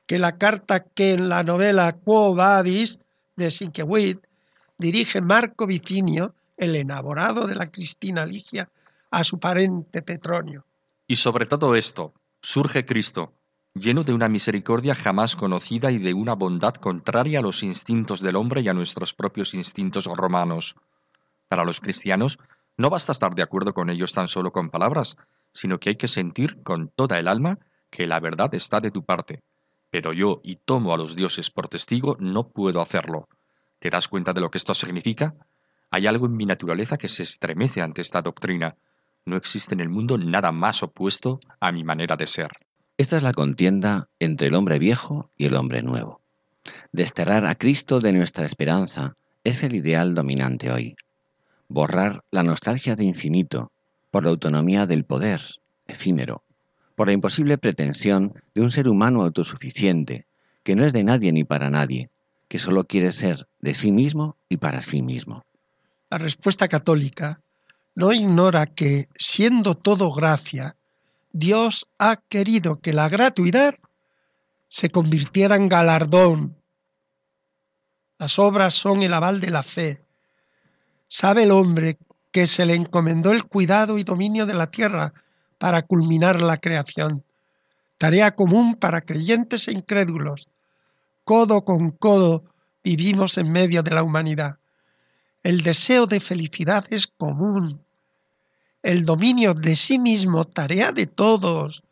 que 0.06 0.20
la 0.20 0.38
carta 0.38 0.84
que 0.84 1.14
en 1.14 1.30
la 1.30 1.44
novela 1.44 1.94
Quo 1.94 2.34
Vadis 2.34 3.00
de 3.36 3.52
Sinkewit 3.52 4.20
dirige 4.78 5.22
Marco 5.22 5.68
Vicinio, 5.68 6.34
el 6.56 6.76
enamorado 6.76 7.46
de 7.46 7.56
la 7.56 7.70
Cristina 7.70 8.26
Ligia, 8.26 8.70
a 9.12 9.24
su 9.24 9.40
parente 9.40 10.02
Petronio. 10.02 10.66
Y 11.08 11.18
sobre 11.18 11.46
todo 11.46 11.76
esto, 11.76 12.14
surge 12.42 12.86
Cristo, 12.86 13.32
lleno 13.74 14.04
de 14.04 14.14
una 14.14 14.28
misericordia 14.28 14.96
jamás 14.96 15.36
conocida 15.36 15.92
y 15.92 16.00
de 16.00 16.14
una 16.14 16.34
bondad 16.34 16.74
contraria 16.76 17.40
a 17.40 17.42
los 17.42 17.64
instintos 17.64 18.22
del 18.22 18.36
hombre 18.36 18.62
y 18.62 18.68
a 18.68 18.74
nuestros 18.74 19.14
propios 19.14 19.54
instintos 19.54 20.06
romanos. 20.06 20.76
Para 21.48 21.64
los 21.64 21.80
cristianos, 21.80 22.40
no 22.78 22.92
basta 22.92 23.12
estar 23.12 23.34
de 23.34 23.42
acuerdo 23.42 23.74
con 23.74 23.90
ellos 23.90 24.14
tan 24.14 24.28
solo 24.28 24.52
con 24.52 24.70
palabras, 24.70 25.18
sino 25.52 25.80
que 25.80 25.90
hay 25.90 25.96
que 25.96 26.08
sentir 26.08 26.62
con 26.62 26.90
toda 26.90 27.18
el 27.18 27.28
alma 27.28 27.58
que 27.90 28.06
la 28.06 28.20
verdad 28.20 28.54
está 28.54 28.80
de 28.80 28.92
tu 28.92 29.04
parte. 29.04 29.42
Pero 29.90 30.14
yo, 30.14 30.42
y 30.44 30.58
tomo 30.58 30.94
a 30.94 30.98
los 30.98 31.16
dioses 31.16 31.50
por 31.50 31.70
testigo, 31.70 32.18
no 32.20 32.50
puedo 32.50 32.82
hacerlo. 32.82 33.28
¿Te 33.80 33.90
das 33.90 34.08
cuenta 34.08 34.34
de 34.34 34.42
lo 34.42 34.52
que 34.52 34.60
esto 34.60 34.76
significa? 34.76 35.34
Hay 35.90 36.06
algo 36.06 36.28
en 36.28 36.36
mi 36.36 36.46
naturaleza 36.46 36.98
que 36.98 37.08
se 37.08 37.24
estremece 37.24 37.82
ante 37.82 38.02
esta 38.02 38.22
doctrina. 38.22 38.76
No 39.26 39.38
existe 39.38 39.74
en 39.74 39.80
el 39.80 39.90
mundo 39.90 40.18
nada 40.18 40.52
más 40.52 40.84
opuesto 40.84 41.40
a 41.60 41.72
mi 41.72 41.84
manera 41.84 42.16
de 42.16 42.28
ser. 42.28 42.52
Esta 42.98 43.18
es 43.18 43.24
la 43.24 43.34
contienda 43.34 44.10
entre 44.20 44.48
el 44.48 44.54
hombre 44.54 44.78
viejo 44.78 45.32
y 45.36 45.46
el 45.46 45.56
hombre 45.56 45.82
nuevo. 45.82 46.22
Desterrar 46.92 47.46
a 47.46 47.56
Cristo 47.56 48.00
de 48.00 48.14
nuestra 48.14 48.46
esperanza 48.46 49.16
es 49.44 49.64
el 49.64 49.76
ideal 49.76 50.14
dominante 50.14 50.72
hoy 50.72 50.96
borrar 51.70 52.24
la 52.32 52.44
nostalgia 52.44 52.96
de 52.96 53.06
infinito 53.06 53.72
por 54.12 54.24
la 54.24 54.30
autonomía 54.30 54.86
del 54.86 55.04
poder, 55.04 55.42
efímero, 55.86 56.44
por 56.96 57.08
la 57.08 57.14
imposible 57.14 57.58
pretensión 57.58 58.34
de 58.56 58.62
un 58.62 58.72
ser 58.72 58.88
humano 58.88 59.24
autosuficiente, 59.24 60.26
que 60.64 60.76
no 60.76 60.86
es 60.86 60.94
de 60.94 61.04
nadie 61.04 61.32
ni 61.32 61.44
para 61.44 61.70
nadie, 61.70 62.10
que 62.48 62.60
solo 62.60 62.86
quiere 62.86 63.12
ser 63.12 63.48
de 63.60 63.74
sí 63.74 63.92
mismo 63.92 64.36
y 64.50 64.58
para 64.58 64.82
sí 64.82 65.02
mismo. 65.02 65.46
La 66.10 66.18
respuesta 66.18 66.68
católica 66.68 67.42
no 67.96 68.14
ignora 68.14 68.66
que, 68.66 69.10
siendo 69.18 69.76
todo 69.76 70.10
gracia, 70.12 70.76
Dios 71.32 71.88
ha 72.00 72.16
querido 72.16 72.80
que 72.80 72.94
la 72.94 73.10
gratuidad 73.10 73.76
se 74.70 74.90
convirtiera 74.90 75.56
en 75.56 75.68
galardón. 75.68 76.56
Las 78.18 78.40
obras 78.40 78.74
son 78.74 79.04
el 79.04 79.14
aval 79.14 79.40
de 79.40 79.52
la 79.52 79.64
fe, 79.64 80.02
Sabe 81.08 81.44
el 81.44 81.52
hombre 81.52 81.98
que 82.32 82.48
se 82.48 82.66
le 82.66 82.76
encomendó 82.76 83.32
el 83.32 83.46
cuidado 83.46 83.98
y 83.98 84.04
dominio 84.04 84.46
de 84.46 84.54
la 84.54 84.70
tierra 84.70 85.14
para 85.58 85.84
culminar 85.84 86.42
la 86.42 86.58
creación. 86.58 87.24
Tarea 87.98 88.36
común 88.36 88.76
para 88.76 89.02
creyentes 89.02 89.68
e 89.68 89.72
incrédulos. 89.72 90.48
Codo 91.24 91.64
con 91.64 91.92
codo 91.92 92.44
vivimos 92.84 93.38
en 93.38 93.52
medio 93.52 93.84
de 93.84 93.92
la 93.92 94.04
humanidad. 94.04 94.58
El 95.44 95.62
deseo 95.62 96.08
de 96.08 96.20
felicidad 96.20 96.86
es 96.90 97.08
común. 97.08 97.82
El 98.84 99.06
dominio 99.06 99.54
de 99.54 99.76
sí 99.76 99.98
mismo, 99.98 100.46
tarea 100.46 100.92
de 100.92 101.08
todos. 101.08 101.84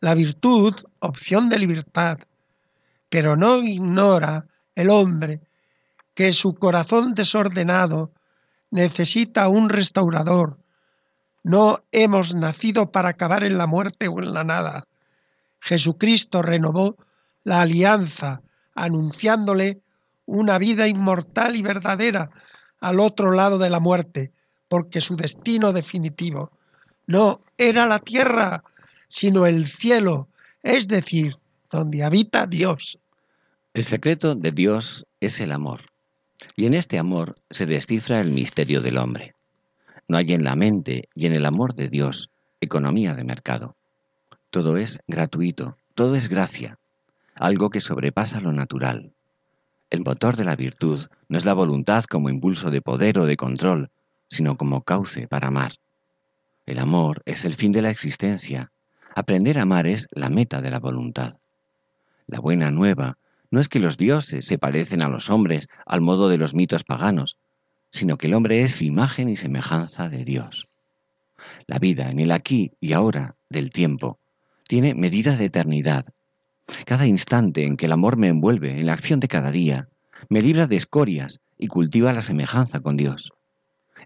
La 0.00 0.14
virtud, 0.14 0.74
opción 0.98 1.48
de 1.48 1.58
libertad. 1.58 2.18
Pero 3.08 3.36
no 3.36 3.62
ignora 3.62 4.46
el 4.74 4.90
hombre 4.90 5.40
que 6.14 6.32
su 6.32 6.54
corazón 6.54 7.14
desordenado 7.14 8.10
necesita 8.72 9.48
un 9.48 9.68
restaurador. 9.68 10.58
No 11.44 11.84
hemos 11.92 12.34
nacido 12.34 12.90
para 12.90 13.10
acabar 13.10 13.44
en 13.44 13.58
la 13.58 13.68
muerte 13.68 14.08
o 14.08 14.18
en 14.18 14.32
la 14.32 14.42
nada. 14.42 14.88
Jesucristo 15.60 16.42
renovó 16.42 16.96
la 17.44 17.60
alianza, 17.60 18.40
anunciándole 18.74 19.80
una 20.26 20.58
vida 20.58 20.88
inmortal 20.88 21.54
y 21.54 21.62
verdadera 21.62 22.30
al 22.80 22.98
otro 22.98 23.32
lado 23.32 23.58
de 23.58 23.70
la 23.70 23.78
muerte, 23.78 24.32
porque 24.68 25.00
su 25.00 25.16
destino 25.16 25.72
definitivo 25.72 26.50
no 27.06 27.42
era 27.58 27.86
la 27.86 27.98
tierra, 27.98 28.64
sino 29.08 29.46
el 29.46 29.66
cielo, 29.66 30.28
es 30.62 30.88
decir, 30.88 31.36
donde 31.70 32.02
habita 32.02 32.46
Dios. 32.46 32.98
El 33.74 33.84
secreto 33.84 34.34
de 34.34 34.50
Dios 34.50 35.06
es 35.20 35.40
el 35.40 35.52
amor. 35.52 35.91
Y 36.56 36.66
en 36.66 36.74
este 36.74 36.98
amor 36.98 37.34
se 37.50 37.66
descifra 37.66 38.20
el 38.20 38.30
misterio 38.30 38.80
del 38.80 38.98
hombre. 38.98 39.34
No 40.08 40.16
hay 40.18 40.32
en 40.32 40.44
la 40.44 40.56
mente 40.56 41.08
y 41.14 41.26
en 41.26 41.34
el 41.34 41.46
amor 41.46 41.74
de 41.74 41.88
Dios 41.88 42.30
economía 42.60 43.14
de 43.14 43.24
mercado. 43.24 43.76
Todo 44.50 44.76
es 44.76 45.00
gratuito, 45.06 45.76
todo 45.94 46.14
es 46.14 46.28
gracia, 46.28 46.78
algo 47.34 47.70
que 47.70 47.80
sobrepasa 47.80 48.40
lo 48.40 48.52
natural. 48.52 49.12
El 49.90 50.02
motor 50.02 50.36
de 50.36 50.44
la 50.44 50.56
virtud 50.56 51.06
no 51.28 51.38
es 51.38 51.44
la 51.44 51.54
voluntad 51.54 52.04
como 52.04 52.30
impulso 52.30 52.70
de 52.70 52.82
poder 52.82 53.18
o 53.18 53.26
de 53.26 53.36
control, 53.36 53.90
sino 54.28 54.56
como 54.56 54.82
cauce 54.82 55.28
para 55.28 55.48
amar. 55.48 55.72
El 56.64 56.78
amor 56.78 57.22
es 57.26 57.44
el 57.44 57.54
fin 57.54 57.72
de 57.72 57.82
la 57.82 57.90
existencia. 57.90 58.70
Aprender 59.14 59.58
a 59.58 59.62
amar 59.62 59.86
es 59.86 60.08
la 60.12 60.30
meta 60.30 60.62
de 60.62 60.70
la 60.70 60.78
voluntad. 60.78 61.36
La 62.26 62.40
buena 62.40 62.70
nueva 62.70 63.18
no 63.52 63.60
es 63.60 63.68
que 63.68 63.78
los 63.78 63.98
dioses 63.98 64.46
se 64.46 64.56
parecen 64.56 65.02
a 65.02 65.08
los 65.08 65.28
hombres 65.28 65.68
al 65.84 66.00
modo 66.00 66.30
de 66.30 66.38
los 66.38 66.54
mitos 66.54 66.84
paganos, 66.84 67.36
sino 67.90 68.16
que 68.16 68.26
el 68.26 68.34
hombre 68.34 68.62
es 68.62 68.80
imagen 68.80 69.28
y 69.28 69.36
semejanza 69.36 70.08
de 70.08 70.24
Dios. 70.24 70.68
La 71.66 71.78
vida 71.78 72.10
en 72.10 72.18
el 72.18 72.32
aquí 72.32 72.72
y 72.80 72.94
ahora 72.94 73.36
del 73.50 73.70
tiempo 73.70 74.18
tiene 74.66 74.94
medida 74.94 75.36
de 75.36 75.44
eternidad. 75.44 76.06
Cada 76.86 77.06
instante 77.06 77.64
en 77.64 77.76
que 77.76 77.84
el 77.84 77.92
amor 77.92 78.16
me 78.16 78.28
envuelve 78.28 78.80
en 78.80 78.86
la 78.86 78.94
acción 78.94 79.20
de 79.20 79.28
cada 79.28 79.50
día, 79.50 79.86
me 80.30 80.40
libra 80.40 80.66
de 80.66 80.76
escorias 80.76 81.40
y 81.58 81.66
cultiva 81.66 82.14
la 82.14 82.22
semejanza 82.22 82.80
con 82.80 82.96
Dios. 82.96 83.34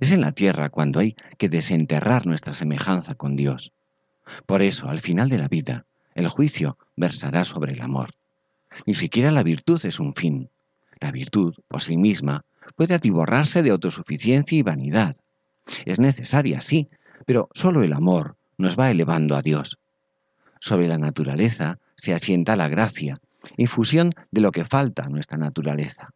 Es 0.00 0.10
en 0.10 0.22
la 0.22 0.32
tierra 0.32 0.70
cuando 0.70 0.98
hay 0.98 1.14
que 1.38 1.48
desenterrar 1.48 2.26
nuestra 2.26 2.52
semejanza 2.52 3.14
con 3.14 3.36
Dios. 3.36 3.70
Por 4.44 4.62
eso, 4.62 4.88
al 4.88 4.98
final 4.98 5.28
de 5.28 5.38
la 5.38 5.46
vida, 5.46 5.86
el 6.16 6.26
juicio 6.26 6.78
versará 6.96 7.44
sobre 7.44 7.74
el 7.74 7.80
amor. 7.80 8.16
Ni 8.84 8.94
siquiera 8.94 9.30
la 9.30 9.42
virtud 9.42 9.80
es 9.84 9.98
un 10.00 10.14
fin. 10.14 10.50
La 11.00 11.10
virtud, 11.10 11.54
por 11.68 11.82
sí 11.82 11.96
misma, 11.96 12.44
puede 12.74 12.94
atiborrarse 12.94 13.62
de 13.62 13.70
autosuficiencia 13.70 14.58
y 14.58 14.62
vanidad. 14.62 15.16
Es 15.84 15.98
necesaria, 15.98 16.60
sí, 16.60 16.88
pero 17.26 17.48
solo 17.54 17.82
el 17.82 17.92
amor 17.92 18.36
nos 18.58 18.78
va 18.78 18.90
elevando 18.90 19.36
a 19.36 19.42
Dios. 19.42 19.78
Sobre 20.60 20.88
la 20.88 20.98
naturaleza 20.98 21.78
se 21.96 22.14
asienta 22.14 22.56
la 22.56 22.68
gracia, 22.68 23.20
infusión 23.56 24.10
de 24.30 24.40
lo 24.40 24.52
que 24.52 24.64
falta 24.64 25.04
a 25.04 25.08
nuestra 25.08 25.38
naturaleza. 25.38 26.10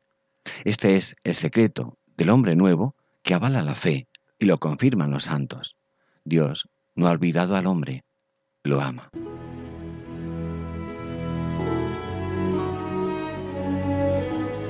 Este 0.65 0.97
es 0.97 1.17
el 1.25 1.35
secreto 1.35 1.99
del 2.17 2.31
hombre 2.31 2.57
nuevo 2.57 2.95
que 3.23 3.35
avala 3.35 3.63
la 3.63 3.75
fe 3.75 4.09
y 4.39 4.47
lo 4.47 4.59
confirman 4.59 5.11
los 5.11 5.25
santos. 5.25 5.77
Dios 6.25 6.69
no 6.95 7.07
ha 7.07 7.11
olvidado 7.11 7.57
al 7.57 7.67
hombre, 7.67 8.05
lo 8.63 8.81
ama. 8.81 9.11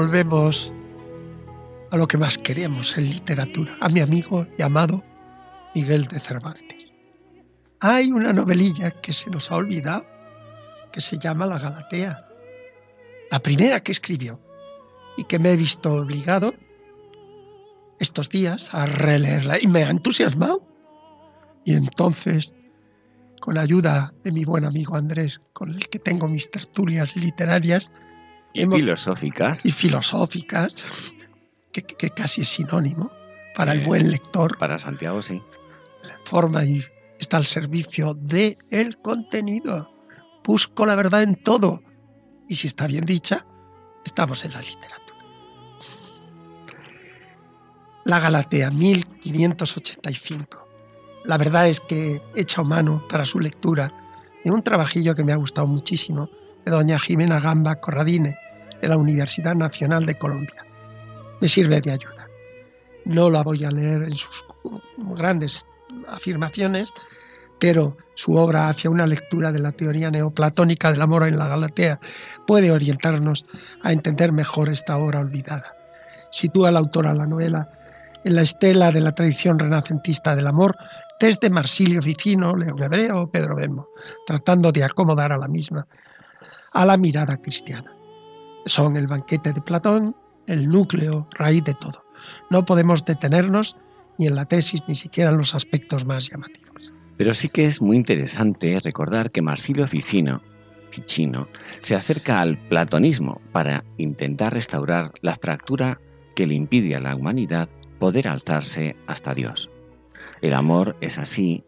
Volvemos 0.00 0.72
a 1.90 1.96
lo 1.98 2.08
que 2.08 2.16
más 2.16 2.38
queremos 2.38 2.96
en 2.96 3.04
literatura, 3.04 3.76
a 3.82 3.90
mi 3.90 4.00
amigo 4.00 4.46
llamado 4.56 5.04
Miguel 5.74 6.06
de 6.06 6.18
Cervantes. 6.18 6.94
Hay 7.80 8.10
una 8.10 8.32
novelilla 8.32 8.92
que 8.92 9.12
se 9.12 9.28
nos 9.28 9.50
ha 9.50 9.56
olvidado, 9.56 10.06
que 10.90 11.02
se 11.02 11.18
llama 11.18 11.46
La 11.46 11.58
Galatea, 11.58 12.26
la 13.30 13.40
primera 13.40 13.82
que 13.82 13.92
escribió 13.92 14.40
y 15.18 15.24
que 15.24 15.38
me 15.38 15.52
he 15.52 15.56
visto 15.58 15.92
obligado 15.92 16.54
estos 17.98 18.30
días 18.30 18.72
a 18.72 18.86
releerla 18.86 19.58
y 19.60 19.66
me 19.66 19.84
ha 19.84 19.90
entusiasmado. 19.90 20.66
Y 21.66 21.74
entonces, 21.74 22.54
con 23.42 23.58
ayuda 23.58 24.14
de 24.24 24.32
mi 24.32 24.46
buen 24.46 24.64
amigo 24.64 24.96
Andrés, 24.96 25.42
con 25.52 25.74
el 25.74 25.90
que 25.90 25.98
tengo 25.98 26.26
mis 26.26 26.50
tertulias 26.50 27.14
literarias, 27.16 27.92
y 28.52 28.66
filosóficas. 28.66 29.64
Y 29.64 29.70
filosóficas, 29.70 30.84
que, 31.72 32.10
casi 32.10 32.42
es 32.42 32.48
sinónimo 32.48 33.10
para 33.54 33.72
el 33.72 33.84
buen 33.84 34.10
lector. 34.10 34.58
Para 34.58 34.78
Santiago, 34.78 35.22
sí. 35.22 35.40
La 36.02 36.18
forma 36.24 36.64
y 36.64 36.82
está 37.18 37.36
al 37.36 37.46
servicio 37.46 38.14
de 38.14 38.56
el 38.70 38.98
contenido. 38.98 39.92
Busco 40.44 40.86
la 40.86 40.96
verdad 40.96 41.22
en 41.22 41.36
todo. 41.36 41.82
Y 42.48 42.56
si 42.56 42.66
está 42.66 42.86
bien 42.86 43.04
dicha, 43.04 43.46
estamos 44.04 44.44
en 44.44 44.52
la 44.52 44.60
literatura. 44.60 45.00
La 48.04 48.18
Galatea, 48.18 48.70
1585. 48.70 50.68
La 51.24 51.36
verdad 51.36 51.68
es 51.68 51.80
que 51.80 52.22
he 52.34 52.40
echado 52.40 52.66
mano 52.66 53.06
para 53.08 53.24
su 53.24 53.38
lectura 53.38 53.92
de 54.42 54.50
un 54.50 54.62
trabajillo 54.62 55.14
que 55.14 55.22
me 55.22 55.32
ha 55.32 55.36
gustado 55.36 55.66
muchísimo, 55.66 56.30
doña 56.70 56.98
Jimena 56.98 57.40
Gamba 57.40 57.76
Corradine, 57.76 58.36
de 58.80 58.88
la 58.88 58.96
Universidad 58.96 59.54
Nacional 59.54 60.06
de 60.06 60.14
Colombia. 60.14 60.64
Me 61.40 61.48
sirve 61.48 61.80
de 61.80 61.92
ayuda. 61.92 62.28
No 63.04 63.30
la 63.30 63.42
voy 63.42 63.64
a 63.64 63.70
leer 63.70 64.02
en 64.02 64.14
sus 64.14 64.44
grandes 64.96 65.66
afirmaciones, 66.08 66.92
pero 67.58 67.96
su 68.14 68.36
obra 68.36 68.68
hacia 68.68 68.90
una 68.90 69.06
lectura 69.06 69.52
de 69.52 69.58
la 69.58 69.70
teoría 69.70 70.10
neoplatónica 70.10 70.90
del 70.92 71.02
amor 71.02 71.26
en 71.26 71.38
la 71.38 71.48
Galatea 71.48 72.00
puede 72.46 72.70
orientarnos 72.70 73.44
a 73.82 73.92
entender 73.92 74.32
mejor 74.32 74.70
esta 74.70 74.96
obra 74.96 75.20
olvidada. 75.20 75.74
Sitúa 76.30 76.70
la 76.70 76.78
autora 76.78 77.14
la 77.14 77.26
novela 77.26 77.68
en 78.24 78.34
la 78.34 78.42
estela 78.42 78.92
de 78.92 79.00
la 79.00 79.14
tradición 79.14 79.58
renacentista 79.58 80.36
del 80.36 80.46
amor 80.46 80.76
desde 81.18 81.50
Marsilio 81.50 82.00
Vicino, 82.00 82.54
León 82.54 82.82
Hebreo 82.82 83.22
o 83.22 83.30
Pedro 83.30 83.56
Bembo, 83.56 83.88
tratando 84.26 84.72
de 84.72 84.84
acomodar 84.84 85.32
a 85.32 85.38
la 85.38 85.48
misma 85.48 85.86
a 86.72 86.86
la 86.86 86.96
mirada 86.96 87.36
cristiana. 87.36 87.94
Son 88.66 88.96
el 88.96 89.06
banquete 89.06 89.52
de 89.52 89.60
Platón, 89.60 90.14
el 90.46 90.68
núcleo, 90.68 91.26
raíz 91.32 91.64
de 91.64 91.74
todo. 91.74 92.04
No 92.50 92.64
podemos 92.64 93.04
detenernos 93.04 93.76
ni 94.18 94.26
en 94.26 94.34
la 94.34 94.44
tesis 94.44 94.82
ni 94.86 94.96
siquiera 94.96 95.30
en 95.30 95.38
los 95.38 95.54
aspectos 95.54 96.04
más 96.04 96.28
llamativos. 96.28 96.92
Pero 97.16 97.34
sí 97.34 97.48
que 97.48 97.66
es 97.66 97.80
muy 97.80 97.96
interesante 97.96 98.78
recordar 98.80 99.30
que 99.30 99.42
Marsilio 99.42 99.86
Ficino, 99.88 100.42
Ficino 100.90 101.48
se 101.78 101.94
acerca 101.94 102.40
al 102.40 102.58
platonismo 102.68 103.40
para 103.52 103.84
intentar 103.98 104.52
restaurar 104.52 105.12
la 105.22 105.36
fractura 105.36 106.00
que 106.34 106.46
le 106.46 106.54
impide 106.54 106.96
a 106.96 107.00
la 107.00 107.14
humanidad 107.14 107.68
poder 107.98 108.28
alzarse 108.28 108.96
hasta 109.06 109.34
Dios. 109.34 109.70
El 110.40 110.54
amor 110.54 110.96
es 111.00 111.18
así, 111.18 111.62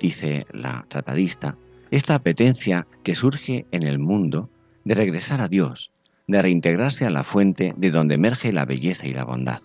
dice 0.00 0.46
la 0.52 0.86
tratadista, 0.88 1.56
esta 1.96 2.16
apetencia 2.16 2.88
que 3.04 3.14
surge 3.14 3.66
en 3.70 3.84
el 3.84 4.00
mundo 4.00 4.50
de 4.84 4.94
regresar 4.94 5.40
a 5.40 5.46
Dios, 5.46 5.92
de 6.26 6.42
reintegrarse 6.42 7.04
a 7.04 7.10
la 7.10 7.22
fuente 7.22 7.72
de 7.76 7.92
donde 7.92 8.16
emerge 8.16 8.52
la 8.52 8.64
belleza 8.64 9.06
y 9.06 9.12
la 9.12 9.24
bondad. 9.24 9.60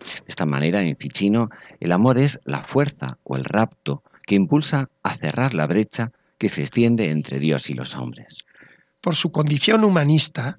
De 0.00 0.24
esta 0.26 0.44
manera, 0.44 0.82
en 0.82 0.96
Ficino, 0.96 1.50
el 1.78 1.92
amor 1.92 2.18
es 2.18 2.40
la 2.44 2.64
fuerza 2.64 3.18
o 3.22 3.36
el 3.36 3.44
rapto 3.44 4.02
que 4.26 4.34
impulsa 4.34 4.88
a 5.04 5.14
cerrar 5.14 5.54
la 5.54 5.68
brecha 5.68 6.10
que 6.36 6.48
se 6.48 6.62
extiende 6.62 7.10
entre 7.10 7.38
Dios 7.38 7.70
y 7.70 7.74
los 7.74 7.94
hombres. 7.94 8.38
Por 9.00 9.14
su 9.14 9.30
condición 9.30 9.84
humanista, 9.84 10.58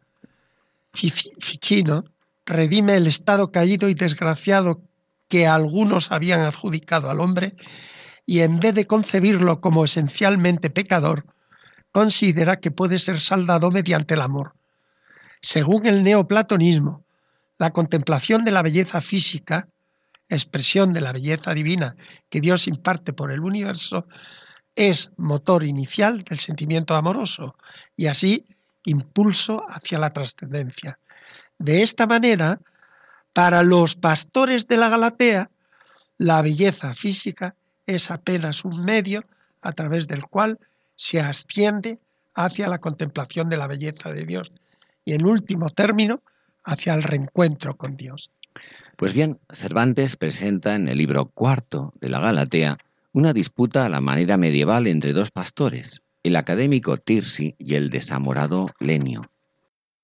Ficino 0.93 2.05
redime 2.45 2.95
el 2.95 3.08
estado 3.08 3.51
caído 3.51 3.89
y 3.89 3.93
desgraciado 3.93 4.82
que 5.27 5.47
algunos 5.47 6.13
habían 6.13 6.39
adjudicado 6.39 7.10
al 7.10 7.19
hombre 7.19 7.55
y 8.30 8.42
en 8.42 8.60
vez 8.60 8.76
de 8.76 8.86
concebirlo 8.86 9.60
como 9.60 9.84
esencialmente 9.84 10.70
pecador, 10.70 11.26
considera 11.92 12.60
que 12.60 12.70
puede 12.70 13.00
ser 13.00 13.20
saldado 13.20 13.72
mediante 13.72 14.13
el 14.13 14.22
amor. 14.22 14.54
Según 15.42 15.88
el 15.88 16.04
neoplatonismo, 16.04 17.04
la 17.58 17.72
contemplación 17.72 18.46
de 18.46 18.52
la 18.52 18.62
belleza 18.62 19.02
física, 19.02 19.68
expresión 20.30 20.94
de 20.94 21.02
la 21.02 21.12
belleza 21.12 21.56
divina 21.56 21.96
que 22.30 22.39
Dios 22.39 22.68
imparte 22.68 23.13
por 23.13 23.32
el 23.32 23.39
universo, 23.39 24.06
es 24.76 25.10
motor 25.18 25.63
inicial 25.63 26.22
del 26.22 26.38
sentimiento 26.38 26.94
amoroso 26.94 27.56
y 27.98 28.06
así 28.06 28.46
impulso 28.86 29.65
hacia 29.70 29.98
la 29.98 30.13
trascendencia. 30.13 31.00
De 31.58 31.82
esta 31.82 32.06
manera, 32.06 32.62
para 33.34 33.63
los 33.63 33.96
pastores 33.96 34.68
de 34.68 34.78
la 34.78 34.89
Galatea, 34.89 35.50
la 36.20 36.44
belleza 36.44 36.94
física 36.94 37.56
es 37.89 38.12
apenas 38.12 38.65
un 38.65 38.86
medio 38.86 39.25
a 39.62 39.71
través 39.71 40.08
del 40.08 40.23
cual 40.23 40.60
se 40.95 41.19
asciende 41.19 41.97
hacia 42.36 42.67
la 42.67 42.78
contemplación 42.78 43.49
de 43.49 43.58
la 43.58 43.65
belleza 43.65 44.12
de 44.12 44.25
Dios 44.25 44.52
y 45.06 45.13
en 45.13 45.25
último 45.25 45.71
término 45.71 46.21
hacia 46.63 46.93
el 46.93 47.02
reencuentro 47.02 47.75
con 47.78 47.97
Dios. 47.97 48.30
Pues 48.95 49.15
bien, 49.15 49.39
Cervantes 49.52 50.17
presenta 50.17 50.75
en 50.75 50.88
el 50.88 50.99
libro 50.99 51.25
cuarto 51.25 51.91
de 51.99 52.10
la 52.10 52.19
Galatea 52.19 52.78
una 53.12 53.34
disputa 53.34 53.86
a 53.86 53.89
la 53.89 54.02
manera 54.02 54.38
medieval 54.38 54.86
entre 54.86 55.13
dos 55.13 55.32
pastores, 55.32 56.04
el 56.21 56.36
académico 56.36 56.97
Tirsi 56.97 57.56
y 57.58 57.73
el 57.73 57.89
desamorado 57.89 58.69
Lenio. 58.80 59.32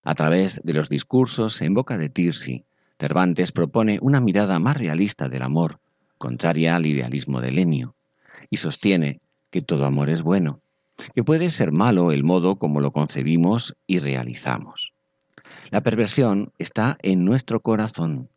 A 0.04 0.15
través 0.15 0.60
de 0.63 0.74
los 0.74 0.89
discursos 0.89 1.62
en 1.62 1.76
boca 1.76 2.00
de 2.00 2.10
Tirsi, 2.10 2.63
Cervantes 3.00 3.52
propone 3.52 4.00
una 4.02 4.21
mirada 4.21 4.58
más 4.60 4.78
realista 4.78 5.30
del 5.30 5.43
amor 5.43 5.80
contraria 6.17 6.75
al 6.75 6.86
idealismo 6.86 7.41
de 7.41 7.51
Lenio, 7.51 7.95
y 8.49 8.58
sostiene 8.58 9.19
que 9.49 9.62
todo 9.62 9.86
amor 9.86 10.10
es 10.10 10.21
bueno, 10.21 10.60
que 11.13 11.23
puede 11.23 11.49
ser 11.49 11.71
malo 11.71 12.12
el 12.12 12.23
modo 12.23 12.58
como 12.58 12.82
lo 12.82 12.91
concebimos 12.91 13.75
y 13.88 13.99
realizamos. 13.99 14.93
La 15.71 15.82
perversión 15.82 16.51
está 16.58 16.97
en 17.01 17.25
nuestro 17.25 17.60
corazón. 17.60 18.30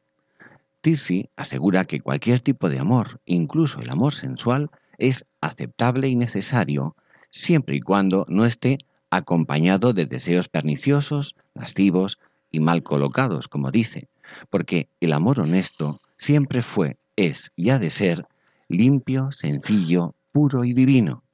Tirsi 0.81 1.29
asegura 1.37 1.85
que 1.85 2.01
cualquier 2.01 2.41
tipo 2.41 2.69
de 2.69 2.79
amor, 2.79 3.21
incluso 3.27 3.81
el 3.81 3.91
amor 3.91 4.15
sensual, 4.15 4.71
es 4.99 5.25
aceptable 5.41 6.09
y 6.09 6.17
necesario 6.17 6.97
siempre 7.31 7.77
y 7.77 7.81
cuando 7.81 8.25
no 8.29 8.45
esté 8.45 8.79
acompañado 9.11 9.93
de 9.93 10.07
deseos 10.07 10.49
perniciosos, 10.49 11.35
lascivos 11.55 12.19
y 12.51 12.61
mal 12.61 12.83
colocados, 12.83 13.49
como 13.49 13.71
dice, 13.71 14.09
porque 14.51 14.89
el 15.01 15.13
amor 15.13 15.41
honesto 15.41 16.01
siempre 16.17 16.63
fue 16.63 16.97
es 17.19 17.51
y 17.57 17.71
ha 17.71 17.79
de 17.79 17.91
ser 17.91 18.27
limpio, 18.69 19.33
sencillo, 19.33 20.15
puro 20.31 20.65
y 20.65 20.73
divino, 20.73 21.25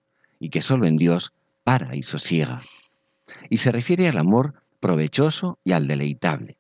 y 0.41 0.49
que 0.49 0.63
sólo 0.63 0.87
en 0.87 0.97
Dios 0.97 1.33
para 1.63 1.95
y 1.95 2.03
sosiega. 2.03 2.63
Y 3.51 3.59
se 3.59 3.71
refiere 3.71 4.09
al 4.09 4.17
amor 4.17 4.55
provechoso 4.81 5.59
y 5.63 5.73
al 5.73 5.87
deleitable. 5.87 6.57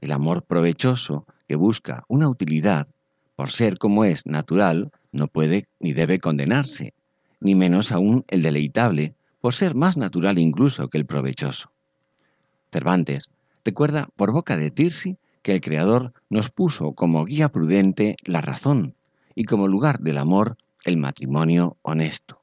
El 0.00 0.12
amor 0.12 0.42
provechoso 0.42 1.24
que 1.46 1.54
busca 1.54 2.04
una 2.08 2.28
utilidad, 2.28 2.88
por 3.36 3.50
ser 3.50 3.78
como 3.78 4.04
es 4.04 4.26
natural, 4.26 4.90
no 5.12 5.28
puede 5.28 5.68
ni 5.78 5.92
debe 5.92 6.18
condenarse, 6.18 6.94
ni 7.40 7.54
menos 7.54 7.92
aún 7.92 8.24
el 8.28 8.42
deleitable, 8.42 9.14
por 9.40 9.54
ser 9.54 9.74
más 9.74 9.96
natural 9.96 10.38
incluso 10.38 10.88
que 10.88 10.98
el 10.98 11.06
provechoso. 11.06 11.70
Cervantes 12.72 13.30
recuerda 13.64 14.08
por 14.16 14.32
boca 14.32 14.56
de 14.56 14.70
Tirsi 14.70 15.16
que 15.44 15.52
el 15.52 15.60
Creador 15.60 16.14
nos 16.30 16.48
puso 16.48 16.94
como 16.94 17.26
guía 17.26 17.50
prudente 17.50 18.16
la 18.24 18.40
razón 18.40 18.94
y 19.34 19.44
como 19.44 19.68
lugar 19.68 20.00
del 20.00 20.16
amor 20.16 20.56
el 20.86 20.96
matrimonio 20.96 21.76
honesto. 21.82 22.40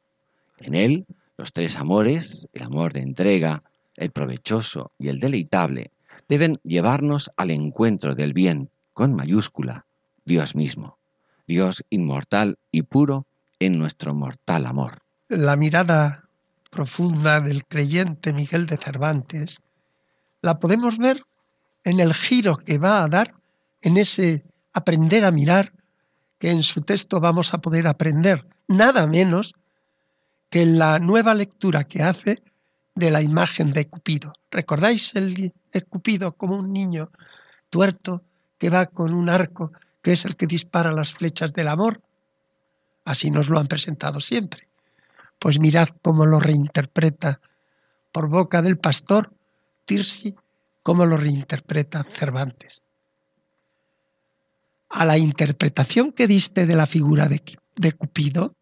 En 0.60 0.76
él, 0.76 1.08
los 1.36 1.52
tres 1.52 1.78
amores, 1.78 2.48
el 2.54 2.62
amor 2.62 2.94
de 2.94 3.02
entrega, 3.02 3.64
el 3.98 4.12
provechoso 4.12 4.92
y 5.00 5.08
el 5.08 5.20
deleitable, 5.20 5.90
deben 6.30 6.60
llevarnos 6.64 7.32
al 7.38 7.50
encuentro 7.50 8.14
del 8.14 8.34
bien, 8.34 8.70
con 8.94 9.16
mayúscula, 9.16 9.86
Dios 10.24 10.56
mismo, 10.56 11.00
Dios 11.48 11.84
inmortal 11.90 12.60
y 12.72 12.84
puro 12.84 13.26
en 13.60 13.80
nuestro 13.80 14.14
mortal 14.14 14.68
amor. 14.68 15.02
La 15.28 15.56
mirada 15.56 16.26
profunda 16.70 17.40
del 17.42 17.66
creyente 17.66 18.32
Miguel 18.32 18.68
de 18.68 18.78
Cervantes 18.78 19.60
la 20.44 20.60
podemos 20.60 21.00
ver 21.00 21.24
en 21.84 22.00
el 22.00 22.14
giro 22.14 22.58
que 22.58 22.78
va 22.78 23.04
a 23.04 23.08
dar 23.08 23.34
en 23.82 23.98
ese 23.98 24.44
aprender 24.74 25.26
a 25.26 25.32
mirar 25.32 25.74
que 26.40 26.52
en 26.52 26.64
su 26.64 26.82
texto 26.82 27.20
vamos 27.20 27.54
a 27.54 27.60
poder 27.60 27.88
aprender 27.88 28.48
nada 28.68 29.06
menos 29.08 29.54
que 30.50 30.64
en 30.64 30.80
la 30.80 31.00
nueva 31.00 31.34
lectura 31.34 31.84
que 31.84 32.04
hace 32.04 32.42
de 32.96 33.10
la 33.10 33.22
imagen 33.22 33.72
de 33.72 33.88
Cupido. 33.88 34.34
¿Recordáis 34.50 35.16
el, 35.16 35.54
Cupido 35.90 36.34
como 36.34 36.58
un 36.58 36.74
niño 36.74 37.10
tuerto 37.70 38.22
que 38.58 38.70
va 38.70 38.86
con 38.88 39.14
un 39.14 39.30
arco 39.30 39.72
que 40.02 40.14
es 40.14 40.26
el 40.26 40.36
que 40.36 40.48
dispara 40.48 40.92
las 40.92 41.14
flechas 41.14 41.54
del 41.54 41.70
amor? 41.70 42.02
Así 43.06 43.32
nos 43.32 43.50
lo 43.50 43.60
han 43.60 43.68
presentado 43.68 44.20
siempre. 44.20 44.68
Pues 45.40 45.60
mirad 45.60 45.88
cómo 46.02 46.26
lo 46.26 46.40
reinterpreta 46.40 47.40
por 48.12 48.28
boca 48.28 48.62
del 48.62 48.78
pastor 48.78 49.32
Tirsi, 49.86 50.36
cómo 50.84 51.06
lo 51.06 51.18
reinterpreta 51.18 52.04
Cervantes. 52.04 52.84
A 54.90 55.06
la 55.06 55.18
interpretación 55.18 56.12
que 56.12 56.28
diste 56.28 56.66
de 56.66 56.76
la 56.76 56.86
figura 56.86 57.28
de, 57.28 57.42
de 57.76 57.92
Cupido, 57.94 58.56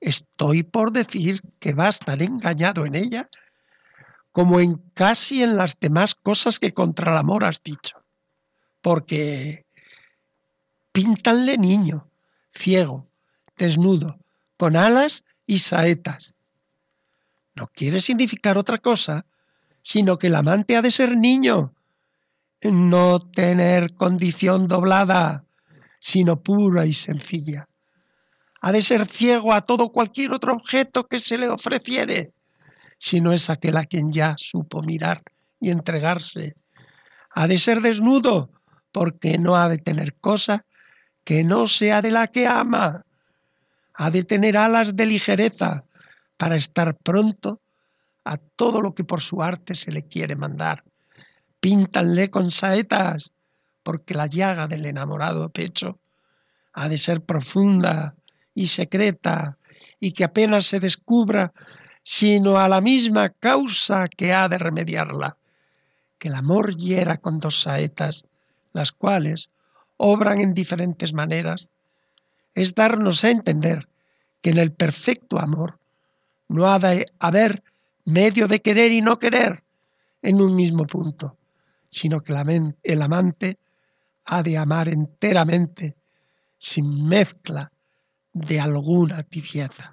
estoy 0.00 0.62
por 0.62 0.92
decir 0.92 1.40
que 1.58 1.74
va 1.74 1.86
a 1.86 1.90
estar 1.90 2.20
engañado 2.22 2.86
en 2.86 2.94
ella, 2.94 3.28
como 4.32 4.60
en 4.60 4.76
casi 4.94 5.42
en 5.42 5.56
las 5.56 5.78
demás 5.78 6.14
cosas 6.14 6.58
que 6.58 6.74
contra 6.74 7.12
el 7.12 7.18
amor 7.18 7.44
has 7.44 7.62
dicho. 7.62 8.02
Porque 8.80 9.64
píntanle 10.92 11.58
niño, 11.58 12.08
ciego, 12.52 13.06
desnudo, 13.56 14.18
con 14.56 14.76
alas 14.76 15.24
y 15.46 15.60
saetas. 15.60 16.34
No 17.54 17.66
quiere 17.68 18.00
significar 18.00 18.58
otra 18.58 18.78
cosa, 18.78 19.24
sino 19.82 20.18
que 20.18 20.28
el 20.28 20.34
amante 20.34 20.76
ha 20.76 20.82
de 20.82 20.90
ser 20.90 21.16
niño, 21.16 21.74
no 22.62 23.20
tener 23.20 23.94
condición 23.94 24.66
doblada, 24.66 25.44
sino 26.00 26.42
pura 26.42 26.86
y 26.86 26.92
sencilla. 26.92 27.68
Ha 28.60 28.72
de 28.72 28.82
ser 28.82 29.06
ciego 29.06 29.52
a 29.52 29.62
todo 29.62 29.90
cualquier 29.90 30.32
otro 30.32 30.52
objeto 30.52 31.06
que 31.06 31.20
se 31.20 31.38
le 31.38 31.48
ofreciere, 31.48 32.32
si 32.98 33.20
no 33.20 33.32
es 33.32 33.50
aquel 33.50 33.76
a 33.76 33.84
quien 33.84 34.12
ya 34.12 34.34
supo 34.36 34.82
mirar 34.82 35.22
y 35.60 35.70
entregarse. 35.70 36.56
Ha 37.30 37.46
de 37.46 37.58
ser 37.58 37.80
desnudo, 37.80 38.50
porque 38.90 39.38
no 39.38 39.56
ha 39.56 39.68
de 39.68 39.78
tener 39.78 40.14
cosa 40.14 40.64
que 41.24 41.44
no 41.44 41.66
sea 41.66 42.02
de 42.02 42.10
la 42.10 42.26
que 42.26 42.46
ama. 42.46 43.04
Ha 43.94 44.10
de 44.10 44.24
tener 44.24 44.56
alas 44.56 44.96
de 44.96 45.06
ligereza 45.06 45.84
para 46.36 46.56
estar 46.56 46.96
pronto 46.96 47.60
a 48.28 48.36
todo 48.36 48.82
lo 48.82 48.94
que 48.94 49.04
por 49.04 49.22
su 49.22 49.42
arte 49.42 49.74
se 49.74 49.90
le 49.90 50.02
quiere 50.02 50.36
mandar. 50.36 50.84
Píntanle 51.60 52.30
con 52.30 52.50
saetas, 52.50 53.32
porque 53.82 54.12
la 54.12 54.26
llaga 54.26 54.66
del 54.66 54.84
enamorado 54.84 55.48
pecho 55.48 55.98
ha 56.74 56.90
de 56.90 56.98
ser 56.98 57.22
profunda 57.22 58.14
y 58.54 58.66
secreta 58.66 59.56
y 59.98 60.12
que 60.12 60.24
apenas 60.24 60.66
se 60.66 60.78
descubra 60.78 61.54
sino 62.02 62.58
a 62.58 62.68
la 62.68 62.82
misma 62.82 63.30
causa 63.30 64.08
que 64.08 64.34
ha 64.34 64.46
de 64.48 64.58
remediarla, 64.58 65.36
que 66.18 66.28
el 66.28 66.34
amor 66.34 66.76
hiera 66.76 67.16
con 67.16 67.38
dos 67.38 67.62
saetas, 67.62 68.24
las 68.74 68.92
cuales 68.92 69.48
obran 69.96 70.42
en 70.42 70.52
diferentes 70.52 71.14
maneras, 71.14 71.70
es 72.54 72.74
darnos 72.74 73.24
a 73.24 73.30
entender 73.30 73.88
que 74.42 74.50
en 74.50 74.58
el 74.58 74.70
perfecto 74.70 75.38
amor 75.38 75.78
no 76.48 76.70
ha 76.70 76.78
de 76.78 77.06
haber 77.18 77.62
medio 78.08 78.48
de 78.48 78.60
querer 78.60 78.90
y 78.92 79.02
no 79.02 79.18
querer 79.18 79.62
en 80.22 80.40
un 80.40 80.56
mismo 80.56 80.86
punto, 80.86 81.36
sino 81.90 82.20
que 82.22 82.32
el 82.82 83.02
amante 83.02 83.58
ha 84.24 84.42
de 84.42 84.56
amar 84.56 84.88
enteramente, 84.88 85.94
sin 86.58 87.06
mezcla 87.06 87.70
de 88.32 88.60
alguna 88.60 89.22
tibieza. 89.22 89.92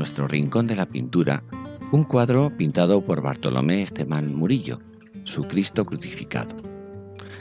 Nuestro 0.00 0.26
rincón 0.26 0.66
de 0.66 0.76
la 0.76 0.86
pintura 0.86 1.42
un 1.92 2.04
cuadro 2.04 2.56
pintado 2.56 3.04
por 3.04 3.20
Bartolomé 3.20 3.82
Esteban 3.82 4.34
Murillo, 4.34 4.80
su 5.24 5.42
Cristo 5.42 5.84
crucificado. 5.84 6.56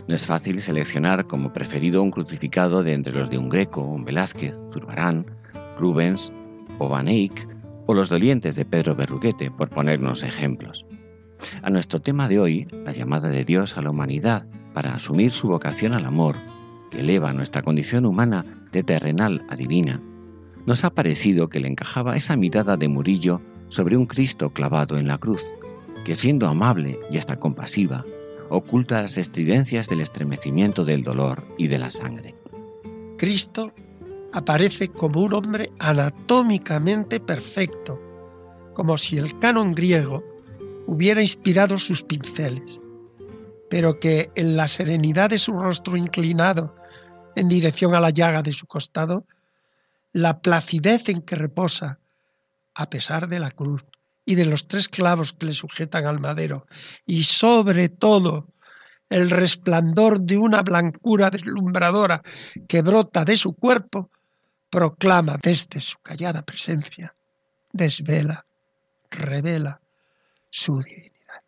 No 0.10 0.16
es 0.16 0.26
fácil 0.26 0.60
seleccionar 0.60 1.26
como 1.26 1.54
preferido 1.54 2.04
un 2.04 2.12
crucificado 2.12 2.84
de 2.84 2.96
entre 2.96 3.18
los 3.18 3.30
de 3.30 3.38
un 3.38 3.48
Greco, 3.48 3.82
un 3.82 4.04
Velázquez, 4.04 4.54
Zurbarán, 4.74 5.26
Rubens 5.80 6.34
o 6.80 6.90
Van 6.90 7.08
Eyck 7.08 7.48
o 7.86 7.94
los 7.94 8.10
dolientes 8.10 8.58
de 8.58 8.66
Pedro 8.66 8.94
Berruguete, 8.94 9.52
por 9.52 9.70
ponernos 9.70 10.24
ejemplos. 10.24 10.86
A 11.62 11.70
nuestro 11.70 12.02
tema 12.02 12.28
de 12.28 12.40
hoy, 12.40 12.68
la 12.84 12.92
llamada 12.92 13.30
de 13.30 13.46
Dios 13.46 13.78
a 13.78 13.82
la 13.82 13.92
humanidad 13.92 14.46
para 14.74 14.96
asumir 14.96 15.32
su 15.32 15.48
vocación 15.48 15.94
al 15.94 16.04
amor, 16.04 16.36
que 16.92 17.00
eleva 17.00 17.32
nuestra 17.32 17.62
condición 17.62 18.06
humana 18.06 18.44
de 18.74 18.84
terrenal 18.84 19.46
a 19.48 19.56
divina, 19.56 20.02
nos 20.70 20.84
ha 20.84 20.92
parecido 20.92 21.50
que 21.50 21.60
le 21.60 21.68
encajaba 21.68 22.16
esa 22.16 22.36
mirada 22.36 22.78
de 22.78 22.88
Murillo 22.88 23.42
sobre 23.70 23.98
un 23.98 24.06
Cristo 24.06 24.52
clavado 24.52 25.00
en 25.00 25.08
la 25.08 25.18
cruz, 25.18 25.44
que 26.06 26.14
siendo 26.14 26.48
amable 26.48 27.00
y 27.10 27.18
hasta 27.18 27.40
compasiva, 27.40 28.06
oculta 28.50 29.02
las 29.02 29.18
estridencias 29.18 29.88
del 29.90 30.02
estremecimiento 30.02 30.86
del 30.86 31.04
dolor 31.04 31.44
y 31.58 31.70
de 31.70 31.80
la 31.80 31.90
sangre. 31.90 32.36
Cristo 33.18 33.74
aparece 34.32 34.90
como 34.90 35.24
un 35.24 35.34
hombre 35.34 35.72
anatómicamente 35.80 37.20
perfecto, 37.20 38.00
como 38.76 38.96
si 39.00 39.18
el 39.18 39.40
canon 39.40 39.72
griego 39.72 40.24
hubiera 40.86 41.24
inspirado 41.24 41.80
sus 41.80 42.04
pinceles, 42.04 42.80
pero 43.72 44.00
que 44.00 44.30
en 44.36 44.56
la 44.56 44.68
serenidad 44.68 45.32
de 45.32 45.40
su 45.40 45.54
rostro 45.54 45.98
inclinado 45.98 46.76
en 47.36 47.50
dirección 47.50 47.96
a 47.96 48.00
la 48.00 48.12
llaga 48.12 48.44
de 48.44 48.54
su 48.54 48.68
costado, 48.68 49.26
la 50.14 50.40
placidez 50.42 51.10
en 51.10 51.22
que 51.22 51.36
reposa 51.36 52.00
a 52.74 52.90
pesar 52.90 53.28
de 53.28 53.40
la 53.40 53.52
cruz 53.52 53.86
y 54.26 54.36
de 54.36 54.46
los 54.46 54.68
tres 54.68 54.88
clavos 54.90 55.34
que 55.34 55.48
le 55.48 55.54
sujetan 55.54 56.06
al 56.06 56.20
madero, 56.20 56.68
y 57.06 57.24
sobre 57.24 57.90
todo 57.90 58.48
el 59.10 59.32
resplandor 59.32 60.22
de 60.22 60.38
una 60.38 60.62
blancura 60.62 61.30
deslumbradora 61.32 62.22
que 62.68 62.82
brota 62.82 63.26
de 63.26 63.36
su 63.36 63.54
cuerpo, 63.54 64.10
proclama 64.70 65.38
desde 65.42 65.80
su 65.82 65.98
callada 66.00 66.44
presencia, 66.44 67.16
desvela, 67.72 68.46
revela 69.10 69.82
su 70.52 70.80
divinidad. 70.82 71.42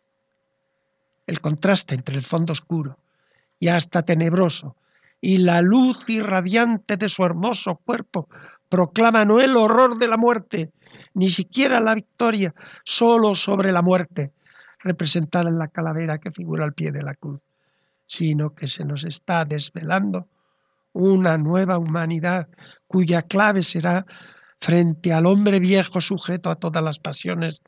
El 1.26 1.40
contraste 1.40 1.94
entre 1.94 2.16
el 2.16 2.22
fondo 2.22 2.52
oscuro 2.52 2.98
y 3.60 3.68
hasta 3.68 4.02
tenebroso 4.02 4.76
y 5.24 5.38
la 5.38 5.62
luz 5.62 6.04
irradiante 6.08 6.96
de 6.96 7.08
su 7.08 7.24
hermoso 7.24 7.76
cuerpo 7.76 8.28
proclama 8.68 9.24
no 9.24 9.40
el 9.40 9.56
horror 9.56 9.96
de 9.96 10.08
la 10.08 10.16
muerte, 10.16 10.72
ni 11.14 11.30
siquiera 11.30 11.80
la 11.80 11.94
victoria, 11.94 12.52
solo 12.84 13.36
sobre 13.36 13.70
la 13.70 13.82
muerte, 13.82 14.32
representada 14.80 15.48
en 15.48 15.58
la 15.58 15.68
calavera 15.68 16.18
que 16.18 16.32
figura 16.32 16.64
al 16.64 16.74
pie 16.74 16.90
de 16.90 17.04
la 17.04 17.14
cruz, 17.14 17.40
sino 18.06 18.54
que 18.54 18.66
se 18.66 18.84
nos 18.84 19.04
está 19.04 19.44
desvelando 19.44 20.26
una 20.92 21.38
nueva 21.38 21.78
humanidad 21.78 22.48
cuya 22.88 23.22
clave 23.22 23.62
será 23.62 24.04
frente 24.60 25.12
al 25.12 25.26
hombre 25.26 25.60
viejo 25.60 26.00
sujeto 26.00 26.50
a 26.50 26.56
todas 26.56 26.82
las 26.82 26.98
pasiones, 26.98 27.62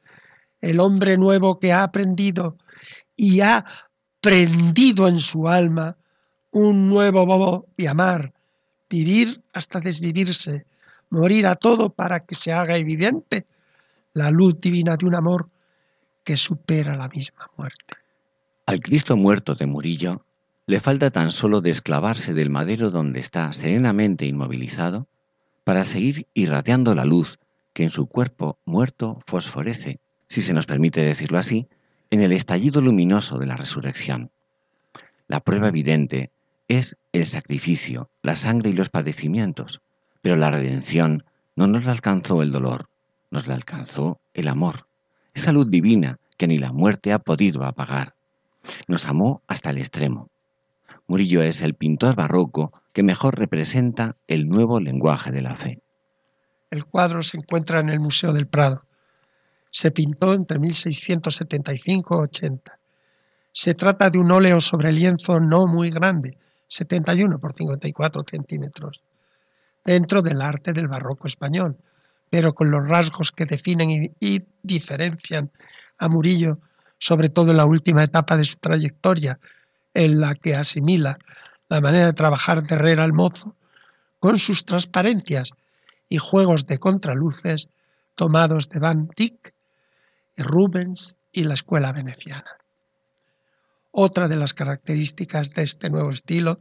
el 0.60 0.80
hombre 0.80 1.16
nuevo 1.16 1.60
que 1.60 1.72
ha 1.72 1.84
aprendido 1.84 2.56
y 3.14 3.40
ha 3.40 3.64
prendido 4.20 5.06
en 5.06 5.20
su 5.20 5.48
alma 5.48 5.96
un 6.54 6.88
nuevo 6.88 7.26
modo 7.26 7.66
de 7.76 7.88
amar, 7.88 8.32
vivir 8.88 9.42
hasta 9.52 9.80
desvivirse, 9.80 10.64
morir 11.10 11.48
a 11.48 11.56
todo 11.56 11.90
para 11.90 12.20
que 12.20 12.36
se 12.36 12.52
haga 12.52 12.76
evidente 12.76 13.44
la 14.12 14.30
luz 14.30 14.60
divina 14.60 14.96
de 14.96 15.04
un 15.04 15.16
amor 15.16 15.48
que 16.22 16.36
supera 16.36 16.96
la 16.96 17.08
misma 17.08 17.50
muerte. 17.56 17.96
Al 18.66 18.78
Cristo 18.78 19.16
muerto 19.16 19.56
de 19.56 19.66
Murillo 19.66 20.24
le 20.66 20.78
falta 20.78 21.10
tan 21.10 21.32
solo 21.32 21.60
desclavarse 21.60 22.34
del 22.34 22.50
madero 22.50 22.90
donde 22.90 23.18
está 23.18 23.52
serenamente 23.52 24.24
inmovilizado 24.24 25.08
para 25.64 25.84
seguir 25.84 26.28
irradiando 26.34 26.94
la 26.94 27.04
luz 27.04 27.40
que 27.72 27.82
en 27.82 27.90
su 27.90 28.06
cuerpo 28.06 28.58
muerto 28.64 29.18
fosforece, 29.26 29.98
si 30.28 30.40
se 30.40 30.54
nos 30.54 30.66
permite 30.66 31.00
decirlo 31.00 31.38
así, 31.38 31.66
en 32.10 32.20
el 32.20 32.30
estallido 32.30 32.80
luminoso 32.80 33.38
de 33.38 33.46
la 33.46 33.56
resurrección. 33.56 34.30
La 35.26 35.40
prueba 35.40 35.68
evidente 35.68 36.30
es 36.68 36.96
el 37.12 37.26
sacrificio, 37.26 38.10
la 38.22 38.36
sangre 38.36 38.70
y 38.70 38.74
los 38.74 38.88
padecimientos, 38.88 39.80
pero 40.22 40.36
la 40.36 40.50
redención 40.50 41.24
no 41.56 41.66
nos 41.66 41.84
la 41.84 41.92
alcanzó 41.92 42.42
el 42.42 42.52
dolor, 42.52 42.88
nos 43.30 43.46
la 43.46 43.54
alcanzó 43.54 44.20
el 44.32 44.48
amor, 44.48 44.86
esa 45.34 45.52
luz 45.52 45.70
divina 45.70 46.18
que 46.36 46.46
ni 46.46 46.58
la 46.58 46.72
muerte 46.72 47.12
ha 47.12 47.18
podido 47.18 47.64
apagar. 47.64 48.14
Nos 48.88 49.06
amó 49.06 49.42
hasta 49.46 49.70
el 49.70 49.78
extremo. 49.78 50.30
Murillo 51.06 51.42
es 51.42 51.62
el 51.62 51.74
pintor 51.74 52.16
barroco 52.16 52.72
que 52.92 53.02
mejor 53.02 53.38
representa 53.38 54.16
el 54.26 54.48
nuevo 54.48 54.80
lenguaje 54.80 55.30
de 55.30 55.42
la 55.42 55.56
fe. 55.56 55.82
El 56.70 56.86
cuadro 56.86 57.22
se 57.22 57.36
encuentra 57.36 57.80
en 57.80 57.90
el 57.90 58.00
Museo 58.00 58.32
del 58.32 58.46
Prado. 58.46 58.84
Se 59.70 59.90
pintó 59.90 60.32
entre 60.32 60.58
1675 60.58 62.14
y 62.14 62.22
80. 62.22 62.78
Se 63.52 63.74
trata 63.74 64.10
de 64.10 64.18
un 64.18 64.32
óleo 64.32 64.60
sobre 64.60 64.92
lienzo 64.92 65.38
no 65.40 65.66
muy 65.66 65.90
grande, 65.90 66.38
71 66.68 67.38
por 67.38 67.54
54 67.54 68.24
centímetros, 68.28 69.02
dentro 69.84 70.22
del 70.22 70.40
arte 70.40 70.72
del 70.72 70.88
barroco 70.88 71.28
español, 71.28 71.76
pero 72.30 72.54
con 72.54 72.70
los 72.70 72.88
rasgos 72.88 73.32
que 73.32 73.44
definen 73.44 74.12
y, 74.18 74.42
diferencian 74.62 75.50
a 75.98 76.08
Murillo, 76.08 76.58
sobre 76.98 77.28
todo 77.28 77.50
en 77.50 77.58
la 77.58 77.66
última 77.66 78.02
etapa 78.02 78.36
de 78.36 78.44
su 78.44 78.56
trayectoria, 78.56 79.38
en 79.92 80.20
la 80.20 80.34
que 80.34 80.56
asimila 80.56 81.18
la 81.68 81.80
manera 81.80 82.06
de 82.06 82.12
trabajar 82.12 82.62
de 82.62 82.74
Herrera 82.74 83.04
al 83.04 83.12
Mozo 83.12 83.54
con 84.18 84.38
sus 84.38 84.64
transparencias 84.64 85.50
y 86.08 86.18
juegos 86.18 86.66
de 86.66 86.78
contraluces 86.78 87.68
tomados 88.14 88.68
de 88.68 88.80
Van 88.80 89.08
Dyck, 89.16 89.54
Rubens 90.36 91.14
y 91.30 91.44
la 91.44 91.54
escuela 91.54 91.92
veneciana. 91.92 92.63
Otra 93.96 94.26
de 94.26 94.34
las 94.34 94.54
características 94.54 95.52
de 95.52 95.62
este 95.62 95.88
nuevo 95.88 96.10
estilo 96.10 96.58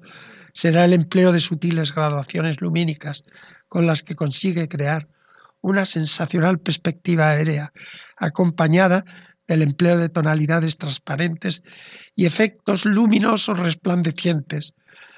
será 0.54 0.86
el 0.86 0.93
empleo 0.93 1.32
de 1.32 1.39
sutiles 1.39 1.91
graduaciones 1.91 2.62
lumínicas 2.62 3.24
con 3.67 3.88
las 3.88 4.04
que 4.04 4.15
consigue 4.15 4.67
crear 4.67 5.08
una 5.60 5.86
sensacional 5.86 6.60
perspectiva 6.60 7.30
aérea, 7.30 7.74
acompañada 8.17 9.04
del 9.48 9.63
empleo 9.63 9.98
de 9.98 10.10
tonalidades 10.10 10.78
transparentes 10.78 11.63
y 12.15 12.28
efectos 12.28 12.86
luminosos 12.86 13.58
resplandecientes. 13.58 14.76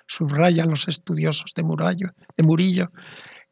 Subrayan 0.08 0.70
los 0.70 0.88
estudiosos 0.88 1.52
de, 1.54 1.64
de 1.64 2.44
Murillo 2.44 2.94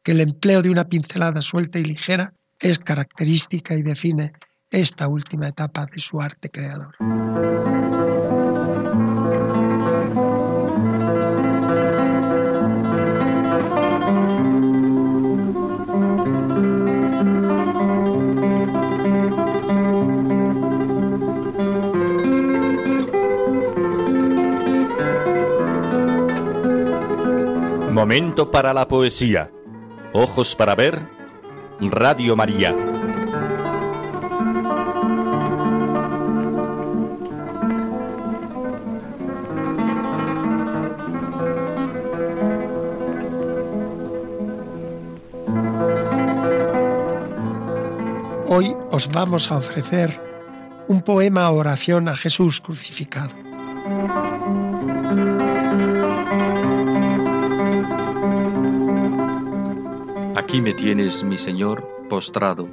que 0.02 0.12
el 0.12 0.22
empleo 0.22 0.62
de 0.62 0.70
una 0.70 0.88
pincelada 0.88 1.42
suelta 1.42 1.78
y 1.78 1.84
ligera 1.84 2.32
es 2.60 2.78
característica 2.78 3.74
y 3.74 3.82
define 3.82 4.32
esta 4.74 5.06
última 5.06 5.48
etapa 5.48 5.86
de 5.86 6.00
su 6.00 6.20
arte 6.20 6.50
creador. 6.50 6.96
Momento 27.92 28.50
para 28.50 28.74
la 28.74 28.88
poesía. 28.88 29.50
Ojos 30.12 30.56
para 30.56 30.74
ver. 30.74 31.00
Radio 31.80 32.34
María. 32.36 32.93
Hoy 48.56 48.72
os 48.92 49.10
vamos 49.10 49.50
a 49.50 49.56
ofrecer 49.56 50.20
un 50.86 51.02
poema 51.02 51.50
oración 51.50 52.08
a 52.08 52.14
Jesús 52.14 52.60
crucificado. 52.60 53.34
Aquí 60.36 60.60
me 60.60 60.72
tienes, 60.72 61.24
mi 61.24 61.36
Señor, 61.36 62.06
postrado, 62.08 62.68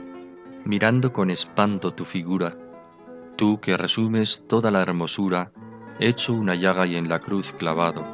mirando 0.65 1.11
con 1.11 1.31
espanto 1.31 1.95
tu 1.95 2.05
figura, 2.05 2.55
tú 3.35 3.59
que 3.59 3.75
resumes 3.75 4.43
toda 4.47 4.69
la 4.69 4.83
hermosura, 4.83 5.51
hecho 5.99 6.33
una 6.33 6.53
llaga 6.53 6.85
y 6.85 6.95
en 6.95 7.09
la 7.09 7.21
cruz 7.21 7.53
clavado. 7.53 8.05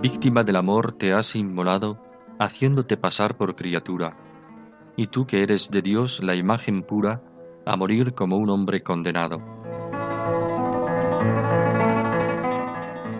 Víctima 0.00 0.44
del 0.44 0.54
amor 0.54 0.92
te 0.92 1.12
has 1.12 1.34
inmolado, 1.34 2.03
haciéndote 2.38 2.96
pasar 2.96 3.36
por 3.36 3.56
criatura, 3.56 4.16
y 4.96 5.08
tú 5.08 5.26
que 5.26 5.42
eres 5.42 5.70
de 5.70 5.82
Dios 5.82 6.22
la 6.22 6.34
imagen 6.34 6.82
pura, 6.82 7.22
a 7.66 7.76
morir 7.76 8.14
como 8.14 8.36
un 8.36 8.50
hombre 8.50 8.82
condenado. 8.82 9.40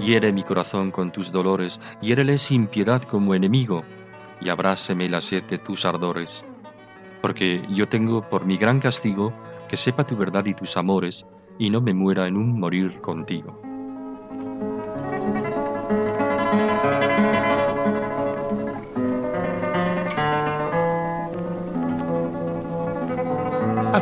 Hiere 0.00 0.32
mi 0.32 0.42
corazón 0.42 0.90
con 0.90 1.12
tus 1.12 1.32
dolores, 1.32 1.80
hiérele 2.02 2.36
sin 2.38 2.66
piedad 2.66 3.02
como 3.02 3.34
enemigo, 3.34 3.84
y 4.40 4.50
abráseme 4.50 5.08
la 5.08 5.20
sed 5.20 5.44
de 5.44 5.58
tus 5.58 5.86
ardores. 5.86 6.44
Porque 7.22 7.62
yo 7.70 7.88
tengo 7.88 8.28
por 8.28 8.44
mi 8.44 8.58
gran 8.58 8.80
castigo 8.80 9.32
que 9.68 9.78
sepa 9.78 10.04
tu 10.04 10.16
verdad 10.16 10.44
y 10.44 10.52
tus 10.52 10.76
amores, 10.76 11.24
y 11.58 11.70
no 11.70 11.80
me 11.80 11.94
muera 11.94 12.26
en 12.26 12.36
un 12.36 12.60
morir 12.60 13.00
contigo. 13.00 13.58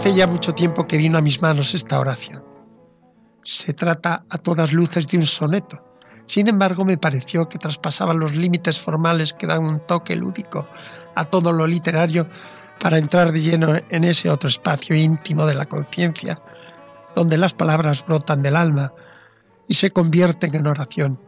Hace 0.03 0.17
ya 0.17 0.27
mucho 0.27 0.53
tiempo 0.53 0.89
que 0.89 0.97
vino 0.97 1.17
a 1.17 1.21
mis 1.21 1.41
manos 1.41 1.77
esta 1.77 2.01
oración. 2.01 2.43
Se 3.45 3.73
trata 3.73 4.25
a 4.29 4.37
todas 4.37 4.73
luces 4.73 5.07
de 5.07 5.19
un 5.19 5.23
soneto, 5.23 5.81
sin 6.27 6.49
embargo, 6.49 6.85
me 6.85 6.99
pareció 6.99 7.49
que 7.49 7.57
traspasaba 7.57 8.13
los 8.13 8.35
límites 8.35 8.81
formales 8.81 9.33
que 9.33 9.47
dan 9.47 9.65
un 9.65 9.87
toque 9.87 10.17
lúdico 10.17 10.67
a 11.15 11.25
todo 11.25 11.53
lo 11.53 11.69
literario 11.69 12.27
para 12.81 12.99
entrar 12.99 13.31
de 13.31 13.43
lleno 13.43 13.77
en 13.91 14.03
ese 14.03 14.29
otro 14.29 14.49
espacio 14.49 14.97
íntimo 14.97 15.47
de 15.47 15.55
la 15.55 15.67
conciencia, 15.67 16.43
donde 17.15 17.39
las 17.39 17.55
palabras 17.55 18.05
brotan 18.05 18.43
del 18.43 18.57
alma 18.57 18.93
y 19.69 19.75
se 19.75 19.93
convierten 19.93 20.57
en 20.57 20.67
oración. 20.67 21.21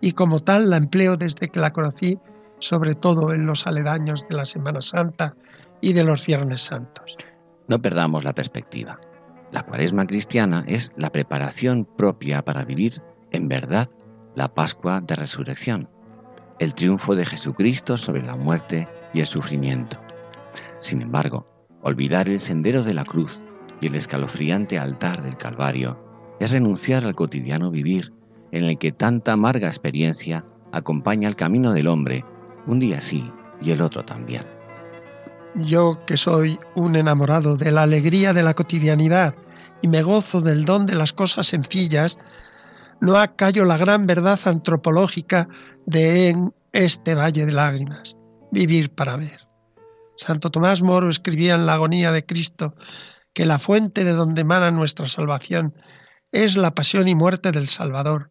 Y 0.00 0.12
como 0.12 0.38
tal 0.38 0.70
la 0.70 0.76
empleo 0.76 1.16
desde 1.16 1.48
que 1.48 1.58
la 1.58 1.72
conocí 1.72 2.16
sobre 2.60 2.94
todo 2.94 3.32
en 3.32 3.44
los 3.44 3.66
aledaños 3.66 4.24
de 4.28 4.36
la 4.36 4.44
Semana 4.44 4.80
Santa 4.80 5.34
y 5.80 5.94
de 5.94 6.04
los 6.04 6.24
Viernes 6.24 6.60
Santos. 6.60 7.16
No 7.68 7.80
perdamos 7.80 8.24
la 8.24 8.34
perspectiva. 8.34 9.00
La 9.50 9.62
cuaresma 9.62 10.06
cristiana 10.06 10.64
es 10.66 10.92
la 10.96 11.10
preparación 11.10 11.84
propia 11.84 12.42
para 12.42 12.64
vivir 12.64 13.00
en 13.30 13.48
verdad 13.48 13.88
la 14.34 14.52
Pascua 14.52 15.00
de 15.00 15.14
Resurrección, 15.14 15.88
el 16.58 16.74
triunfo 16.74 17.14
de 17.14 17.24
Jesucristo 17.24 17.96
sobre 17.96 18.22
la 18.22 18.36
muerte 18.36 18.88
y 19.12 19.20
el 19.20 19.26
sufrimiento. 19.26 19.98
Sin 20.78 21.02
embargo, 21.02 21.46
olvidar 21.82 22.28
el 22.28 22.40
sendero 22.40 22.82
de 22.82 22.94
la 22.94 23.04
cruz 23.04 23.40
y 23.80 23.86
el 23.86 23.94
escalofriante 23.94 24.78
altar 24.78 25.22
del 25.22 25.36
Calvario 25.36 25.98
es 26.40 26.52
renunciar 26.52 27.04
al 27.04 27.14
cotidiano 27.14 27.70
vivir 27.70 28.12
en 28.52 28.64
el 28.64 28.78
que 28.78 28.92
tanta 28.92 29.32
amarga 29.32 29.68
experiencia 29.68 30.44
acompaña 30.72 31.28
el 31.28 31.36
camino 31.36 31.72
del 31.72 31.86
hombre, 31.86 32.24
un 32.66 32.78
día 32.78 33.00
sí 33.00 33.30
y 33.60 33.70
el 33.70 33.80
otro 33.80 34.04
también. 34.04 34.53
Yo 35.56 36.04
que 36.04 36.16
soy 36.16 36.58
un 36.74 36.96
enamorado 36.96 37.56
de 37.56 37.70
la 37.70 37.82
alegría 37.82 38.32
de 38.32 38.42
la 38.42 38.54
cotidianidad 38.54 39.36
y 39.82 39.88
me 39.88 40.02
gozo 40.02 40.40
del 40.40 40.64
don 40.64 40.84
de 40.86 40.96
las 40.96 41.12
cosas 41.12 41.46
sencillas, 41.46 42.18
no 43.00 43.16
acallo 43.16 43.64
la 43.64 43.76
gran 43.76 44.06
verdad 44.06 44.40
antropológica 44.46 45.48
de 45.86 46.28
en 46.28 46.54
este 46.72 47.14
valle 47.14 47.46
de 47.46 47.52
lágrimas, 47.52 48.16
vivir 48.50 48.90
para 48.90 49.16
ver. 49.16 49.46
Santo 50.16 50.50
Tomás 50.50 50.82
Moro 50.82 51.08
escribía 51.08 51.54
en 51.54 51.66
la 51.66 51.74
agonía 51.74 52.10
de 52.10 52.26
Cristo 52.26 52.74
que 53.32 53.46
la 53.46 53.58
fuente 53.58 54.04
de 54.04 54.12
donde 54.12 54.40
emana 54.40 54.72
nuestra 54.72 55.06
salvación 55.06 55.74
es 56.32 56.56
la 56.56 56.74
pasión 56.74 57.06
y 57.06 57.14
muerte 57.14 57.52
del 57.52 57.68
Salvador. 57.68 58.30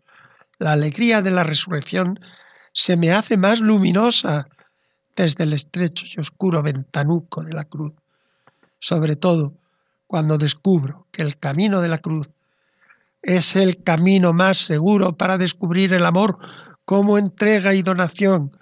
La 0.60 0.74
alegría 0.74 1.22
de 1.22 1.32
la 1.32 1.44
resurrección 1.44 2.20
se 2.74 2.98
me 2.98 3.12
hace 3.12 3.38
más 3.38 3.62
luminosa 3.62 4.48
desde 5.16 5.44
el 5.44 5.54
estrecho 5.54 6.06
y 6.08 6.20
oscuro 6.20 6.62
ventanuco 6.62 7.44
de 7.44 7.54
la 7.54 7.66
cruz, 7.66 7.94
sobre 8.80 9.16
todo 9.16 9.54
cuando 10.08 10.38
descubro 10.38 11.08
que 11.12 11.22
el 11.22 11.38
camino 11.38 11.82
de 11.82 11.88
la 11.88 11.98
cruz 11.98 12.30
es 13.22 13.56
el 13.56 13.82
camino 13.84 14.34
más 14.34 14.58
seguro 14.58 15.16
para 15.16 15.38
descubrir 15.38 15.94
el 15.94 16.06
amor 16.06 16.38
como 16.86 17.18
entrega 17.18 17.74
y 17.74 17.82
donación, 17.82 18.58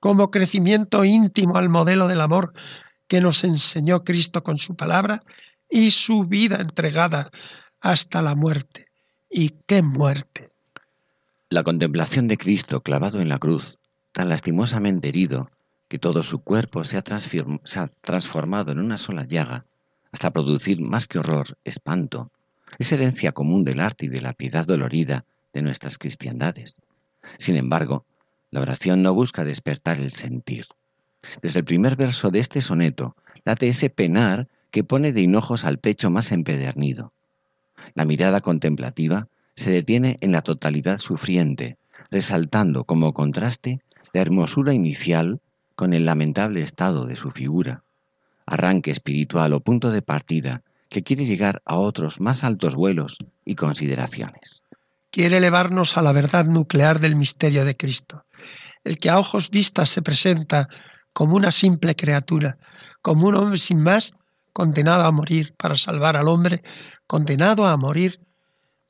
como 0.00 0.30
crecimiento 0.30 1.04
íntimo 1.04 1.56
al 1.56 1.68
modelo 1.68 2.08
del 2.08 2.20
amor 2.20 2.54
que 3.06 3.20
nos 3.20 3.44
enseñó 3.44 4.04
Cristo 4.04 4.42
con 4.42 4.58
su 4.58 4.76
palabra 4.76 5.22
y 5.68 5.90
su 5.90 6.24
vida 6.24 6.56
entregada 6.60 7.30
hasta 7.80 8.22
la 8.22 8.34
muerte. 8.34 8.86
¿Y 9.30 9.50
qué 9.66 9.82
muerte? 9.82 10.50
La 11.50 11.62
contemplación 11.62 12.28
de 12.28 12.38
Cristo 12.38 12.80
clavado 12.80 13.20
en 13.20 13.28
la 13.28 13.38
cruz, 13.38 13.78
tan 14.12 14.28
lastimosamente 14.28 15.08
herido, 15.08 15.50
que 15.88 15.98
todo 15.98 16.22
su 16.22 16.40
cuerpo 16.40 16.84
se 16.84 16.98
ha, 16.98 17.02
transformado 18.02 18.72
en 18.72 18.78
una 18.78 18.98
sola 18.98 19.24
llaga, 19.24 19.64
hasta 20.12 20.30
producir 20.30 20.80
más 20.80 21.06
que 21.06 21.18
horror, 21.18 21.56
espanto, 21.64 22.30
es 22.78 22.92
herencia 22.92 23.32
común 23.32 23.64
del 23.64 23.80
arte 23.80 24.06
y 24.06 24.08
de 24.08 24.20
la 24.20 24.34
piedad 24.34 24.66
dolorida 24.66 25.24
de 25.52 25.62
nuestras 25.62 25.98
cristiandades. 25.98 26.74
Sin 27.38 27.56
embargo, 27.56 28.04
la 28.50 28.60
oración 28.60 29.02
no 29.02 29.14
busca 29.14 29.44
despertar 29.44 29.98
el 29.98 30.10
sentir. 30.10 30.66
Desde 31.42 31.60
el 31.60 31.64
primer 31.64 31.96
verso 31.96 32.30
de 32.30 32.40
este 32.40 32.60
soneto 32.60 33.16
late 33.44 33.68
ese 33.68 33.90
penar 33.90 34.48
que 34.70 34.84
pone 34.84 35.12
de 35.12 35.22
hinojos 35.22 35.64
al 35.64 35.78
pecho 35.78 36.10
más 36.10 36.32
empedernido. 36.32 37.12
La 37.94 38.04
mirada 38.04 38.40
contemplativa 38.40 39.28
se 39.54 39.70
detiene 39.70 40.18
en 40.20 40.32
la 40.32 40.42
totalidad 40.42 40.98
sufriente, 40.98 41.76
resaltando 42.10 42.84
como 42.84 43.12
contraste 43.12 43.80
la 44.12 44.20
hermosura 44.20 44.72
inicial 44.72 45.40
con 45.78 45.94
el 45.94 46.06
lamentable 46.06 46.60
estado 46.60 47.06
de 47.06 47.14
su 47.14 47.30
figura, 47.30 47.84
arranque 48.46 48.90
espiritual 48.90 49.52
o 49.52 49.60
punto 49.60 49.92
de 49.92 50.02
partida 50.02 50.62
que 50.90 51.04
quiere 51.04 51.24
llegar 51.24 51.62
a 51.64 51.76
otros 51.76 52.18
más 52.18 52.42
altos 52.42 52.74
vuelos 52.74 53.16
y 53.44 53.54
consideraciones. 53.54 54.64
Quiere 55.12 55.36
elevarnos 55.36 55.96
a 55.96 56.02
la 56.02 56.10
verdad 56.10 56.46
nuclear 56.46 56.98
del 56.98 57.14
misterio 57.14 57.64
de 57.64 57.76
Cristo, 57.76 58.24
el 58.82 58.98
que 58.98 59.08
a 59.08 59.20
ojos 59.20 59.50
vistas 59.50 59.88
se 59.90 60.02
presenta 60.02 60.68
como 61.12 61.36
una 61.36 61.52
simple 61.52 61.94
criatura, 61.94 62.58
como 63.00 63.28
un 63.28 63.36
hombre 63.36 63.58
sin 63.58 63.80
más 63.80 64.14
condenado 64.52 65.04
a 65.04 65.12
morir 65.12 65.54
para 65.56 65.76
salvar 65.76 66.16
al 66.16 66.26
hombre, 66.26 66.64
condenado 67.06 67.68
a 67.68 67.76
morir, 67.76 68.18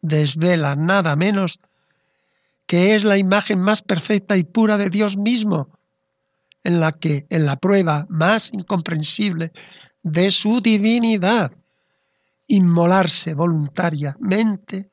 desvela 0.01 0.75
nada 0.75 1.17
menos 1.17 1.61
que 2.67 2.95
es 2.95 3.05
la 3.05 3.19
imagen 3.19 3.61
más 3.61 3.83
perfecta 3.83 4.39
y 4.39 4.43
pura 4.43 4.79
de 4.79 4.89
Dios 4.89 5.19
mismo, 5.19 5.78
en 6.65 6.81
la 6.81 6.93
que, 6.93 7.27
en 7.31 7.47
la 7.47 7.57
prueba 7.57 8.07
más 8.09 8.51
incomprensible 8.53 9.53
de 10.03 10.31
su 10.31 10.61
divinidad, 10.61 11.53
inmolarse 12.47 13.35
voluntariamente 13.35 14.91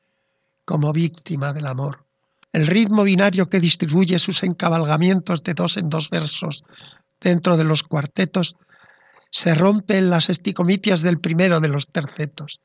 como 0.64 0.92
víctima 0.92 1.52
del 1.52 1.66
amor. 1.66 2.04
El 2.52 2.66
ritmo 2.66 3.04
binario 3.04 3.48
que 3.48 3.60
distribuye 3.60 4.18
sus 4.18 4.42
encabalgamientos 4.42 5.42
de 5.42 5.54
dos 5.54 5.76
en 5.76 5.88
dos 5.88 6.10
versos 6.10 6.64
dentro 7.20 7.56
de 7.56 7.64
los 7.64 7.82
cuartetos 7.82 8.56
se 9.30 9.54
rompe 9.54 9.98
en 9.98 10.10
las 10.10 10.30
esticomitias 10.30 11.02
del 11.02 11.18
primero 11.20 11.60
de 11.60 11.68
los 11.68 11.88
tercetos. 11.88 12.60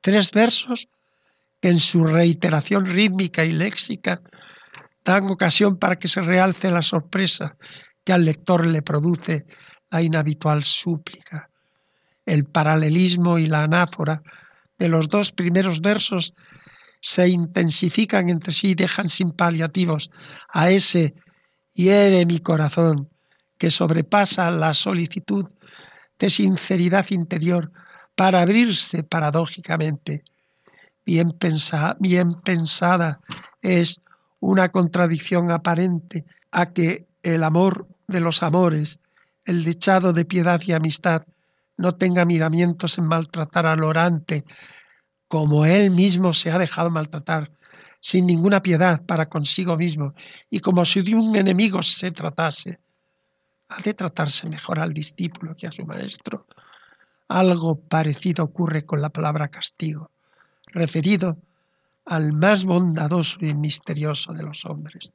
Tres 0.00 0.30
versos 0.30 0.88
que 1.60 1.68
en 1.70 1.80
su 1.80 2.04
reiteración 2.04 2.86
rítmica 2.86 3.44
y 3.44 3.52
léxica 3.52 4.20
dan 5.04 5.30
ocasión 5.30 5.76
para 5.76 5.96
que 5.96 6.08
se 6.08 6.20
realce 6.20 6.70
la 6.70 6.82
sorpresa 6.82 7.56
que 8.06 8.12
al 8.12 8.24
lector 8.24 8.64
le 8.68 8.82
produce 8.82 9.44
la 9.90 10.00
inhabitual 10.00 10.62
súplica. 10.62 11.50
El 12.24 12.44
paralelismo 12.44 13.36
y 13.36 13.46
la 13.46 13.62
anáfora 13.62 14.22
de 14.78 14.88
los 14.88 15.08
dos 15.08 15.32
primeros 15.32 15.80
versos 15.80 16.32
se 17.00 17.28
intensifican 17.28 18.30
entre 18.30 18.52
sí 18.52 18.70
y 18.70 18.74
dejan 18.74 19.10
sin 19.10 19.32
paliativos 19.32 20.10
a 20.48 20.70
ese 20.70 21.14
hiere 21.74 22.24
mi 22.26 22.38
corazón 22.38 23.08
que 23.58 23.70
sobrepasa 23.70 24.50
la 24.52 24.72
solicitud 24.72 25.50
de 26.18 26.30
sinceridad 26.30 27.06
interior 27.10 27.72
para 28.14 28.40
abrirse 28.40 29.02
paradójicamente. 29.02 30.22
Bien, 31.04 31.36
bien 31.98 32.34
pensada 32.44 33.20
es 33.62 34.00
una 34.38 34.68
contradicción 34.68 35.50
aparente 35.50 36.24
a 36.52 36.72
que 36.72 37.06
el 37.22 37.42
amor 37.42 37.88
de 38.06 38.20
los 38.20 38.42
amores, 38.42 38.98
el 39.44 39.64
dechado 39.64 40.12
de 40.12 40.24
piedad 40.24 40.60
y 40.64 40.72
amistad, 40.72 41.22
no 41.76 41.92
tenga 41.92 42.24
miramientos 42.24 42.98
en 42.98 43.06
maltratar 43.06 43.66
al 43.66 43.84
orante, 43.84 44.44
como 45.28 45.66
él 45.66 45.90
mismo 45.90 46.32
se 46.32 46.50
ha 46.50 46.58
dejado 46.58 46.90
maltratar, 46.90 47.50
sin 48.00 48.26
ninguna 48.26 48.62
piedad 48.62 49.04
para 49.04 49.26
consigo 49.26 49.76
mismo, 49.76 50.14
y 50.48 50.60
como 50.60 50.84
si 50.84 51.02
de 51.02 51.14
un 51.14 51.36
enemigo 51.36 51.82
se 51.82 52.10
tratase 52.10 52.78
ha 53.68 53.80
de 53.82 53.94
tratarse 53.94 54.48
mejor 54.48 54.80
al 54.80 54.92
discípulo 54.92 55.56
que 55.56 55.66
a 55.66 55.72
su 55.72 55.84
maestro. 55.84 56.46
Algo 57.28 57.80
parecido 57.80 58.44
ocurre 58.44 58.86
con 58.86 59.00
la 59.00 59.10
palabra 59.10 59.48
castigo, 59.48 60.10
referido 60.66 61.36
al 62.04 62.32
más 62.32 62.64
bondadoso 62.64 63.38
y 63.40 63.54
misterioso 63.54 64.32
de 64.32 64.44
los 64.44 64.64
hombres. 64.64 65.12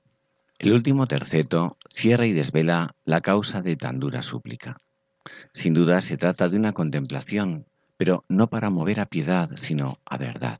El 0.62 0.74
último 0.74 1.07
terceto 1.07 1.76
cierra 1.89 2.28
y 2.28 2.34
desvela 2.34 2.93
la 3.03 3.22
causa 3.22 3.64
de 3.64 3.76
tan 3.76 3.97
dura 3.97 4.22
súplica. 4.22 4.78
Sin 5.55 5.74
duda 5.74 6.01
se 6.01 6.18
trata 6.18 6.49
de 6.49 6.57
una 6.57 6.72
contemplación, 6.72 7.66
pero 7.97 8.26
no 8.30 8.47
para 8.47 8.70
mover 8.70 8.99
a 8.99 9.07
piedad, 9.07 9.49
sino 9.55 9.97
a 10.05 10.20
verdad. 10.20 10.59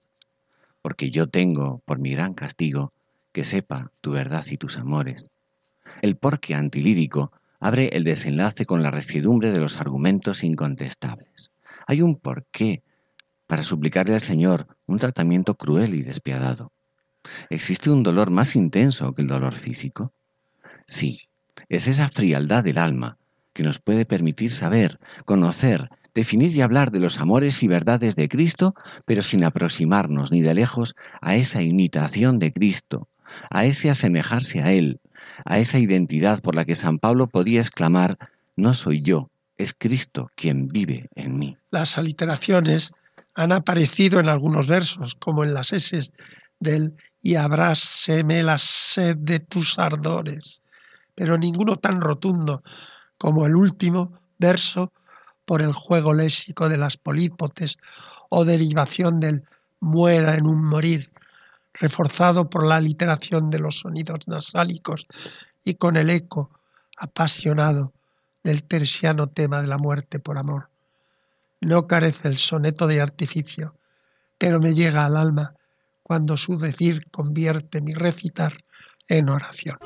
Porque 0.82 1.12
yo 1.12 1.28
tengo, 1.28 1.84
por 1.86 2.00
mi 2.00 2.14
gran 2.14 2.34
castigo, 2.34 2.94
que 3.32 3.44
sepa 3.44 3.92
tu 4.02 4.10
verdad 4.10 4.44
y 4.50 4.58
tus 4.58 4.80
amores. 4.80 5.30
El 6.02 6.16
porqué 6.18 6.56
antilírico 6.56 7.32
abre 7.60 7.90
el 7.96 8.04
desenlace 8.04 8.66
con 8.66 8.82
la 8.82 8.90
recidumbre 8.90 9.52
de 9.52 9.60
los 9.60 9.80
argumentos 9.80 10.44
incontestables. 10.44 11.52
Hay 11.86 12.02
un 12.02 12.16
porqué 12.16 12.82
para 13.46 13.62
suplicarle 13.62 14.16
al 14.16 14.20
Señor 14.20 14.66
un 14.88 14.98
tratamiento 14.98 15.54
cruel 15.54 15.94
y 15.94 16.02
despiadado. 16.02 16.72
¿Existe 17.50 17.90
un 17.90 18.04
dolor 18.04 18.32
más 18.32 18.56
intenso 18.56 19.14
que 19.14 19.22
el 19.22 19.28
dolor 19.28 19.54
físico? 19.56 20.14
Sí, 20.86 21.22
es 21.70 21.88
esa 21.88 22.10
frialdad 22.10 22.64
del 22.64 22.78
alma 22.78 23.18
que 23.54 23.64
nos 23.64 23.80
puede 23.80 24.06
permitir 24.06 24.52
saber, 24.52 25.00
conocer, 25.26 25.90
definir 26.14 26.56
y 26.56 26.62
hablar 26.62 26.92
de 26.92 27.00
los 27.00 27.20
amores 27.20 27.64
y 27.64 27.68
verdades 27.68 28.16
de 28.16 28.30
Cristo, 28.30 28.76
pero 29.06 29.22
sin 29.22 29.44
aproximarnos 29.44 30.32
ni 30.32 30.42
de 30.42 30.54
lejos 30.54 30.96
a 31.22 31.36
esa 31.36 31.62
imitación 31.62 32.40
de 32.40 32.52
Cristo, 32.52 33.08
a 33.50 33.66
ese 33.66 33.90
asemejarse 33.90 34.62
a 34.62 34.72
Él, 34.72 35.00
a 35.46 35.60
esa 35.60 35.80
identidad 35.80 36.42
por 36.42 36.56
la 36.56 36.66
que 36.66 36.76
San 36.76 37.00
Pablo 37.00 37.28
podía 37.28 37.62
exclamar, 37.62 38.18
no 38.56 38.74
soy 38.74 39.02
yo, 39.02 39.30
es 39.58 39.74
Cristo 39.74 40.30
quien 40.36 40.68
vive 40.68 41.10
en 41.16 41.38
mí. 41.38 41.58
Las 41.72 41.98
aliteraciones 41.98 42.94
han 43.34 43.52
aparecido 43.52 44.20
en 44.20 44.28
algunos 44.28 44.68
versos, 44.68 45.16
como 45.16 45.44
en 45.44 45.54
las 45.54 45.72
eses 45.72 46.12
del 46.60 46.94
y 47.22 47.36
abráseme 47.36 48.44
la 48.44 48.58
sed 48.58 49.18
de 49.18 49.40
tus 49.40 49.78
ardores. 49.78 50.62
pero 51.14 51.38
ninguno 51.38 51.76
tan 51.76 52.02
rotundo 52.02 52.64
como 53.18 53.46
el 53.46 53.56
último 53.56 54.20
verso 54.40 54.92
por 55.46 55.62
el 55.62 55.74
juego 55.74 56.14
léxico 56.14 56.70
de 56.70 56.78
las 56.78 56.98
polípotes 56.98 57.78
o 58.30 58.46
derivación 58.46 59.20
del 59.20 59.44
muera 59.82 60.36
en 60.36 60.48
un 60.48 60.64
morir, 60.64 61.12
reforzado 61.74 62.50
por 62.50 62.66
la 62.66 62.80
literación 62.80 63.50
de 63.50 63.60
los 63.60 63.80
sonidos 63.80 64.28
nasálicos 64.28 65.06
y 65.64 65.76
con 65.76 65.98
el 65.98 66.10
eco 66.10 66.50
apasionado 66.98 67.94
del 68.44 68.64
terciano 68.64 69.28
tema 69.28 69.62
de 69.62 69.68
la 69.68 69.78
muerte 69.78 70.20
por 70.20 70.38
amor. 70.38 70.70
No 71.60 71.88
carece 71.88 72.30
el 72.30 72.38
soneto 72.38 72.88
de 72.88 73.02
artificio, 73.02 73.76
pero 74.38 74.60
me 74.60 74.74
llega 74.74 75.06
al 75.06 75.18
alma 75.18 75.54
cuando 76.12 76.36
su 76.36 76.58
decir 76.58 77.10
convierte 77.10 77.80
mi 77.80 77.94
recitar 77.94 78.66
en 79.08 79.30
oración. 79.30 79.78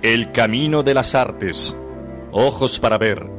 El 0.00 0.32
camino 0.32 0.82
de 0.82 0.94
las 0.94 1.14
artes. 1.14 1.76
Ojos 2.34 2.80
para 2.80 2.96
ver. 2.96 3.31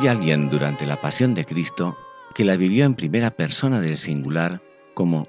Hay 0.00 0.08
alguien 0.08 0.48
durante 0.48 0.86
la 0.86 0.98
pasión 0.98 1.34
de 1.34 1.44
Cristo 1.44 1.94
que 2.34 2.46
la 2.46 2.56
vivió 2.56 2.86
en 2.86 2.94
primera 2.94 3.30
persona 3.30 3.82
del 3.82 3.98
singular 3.98 4.62
como 4.94 5.26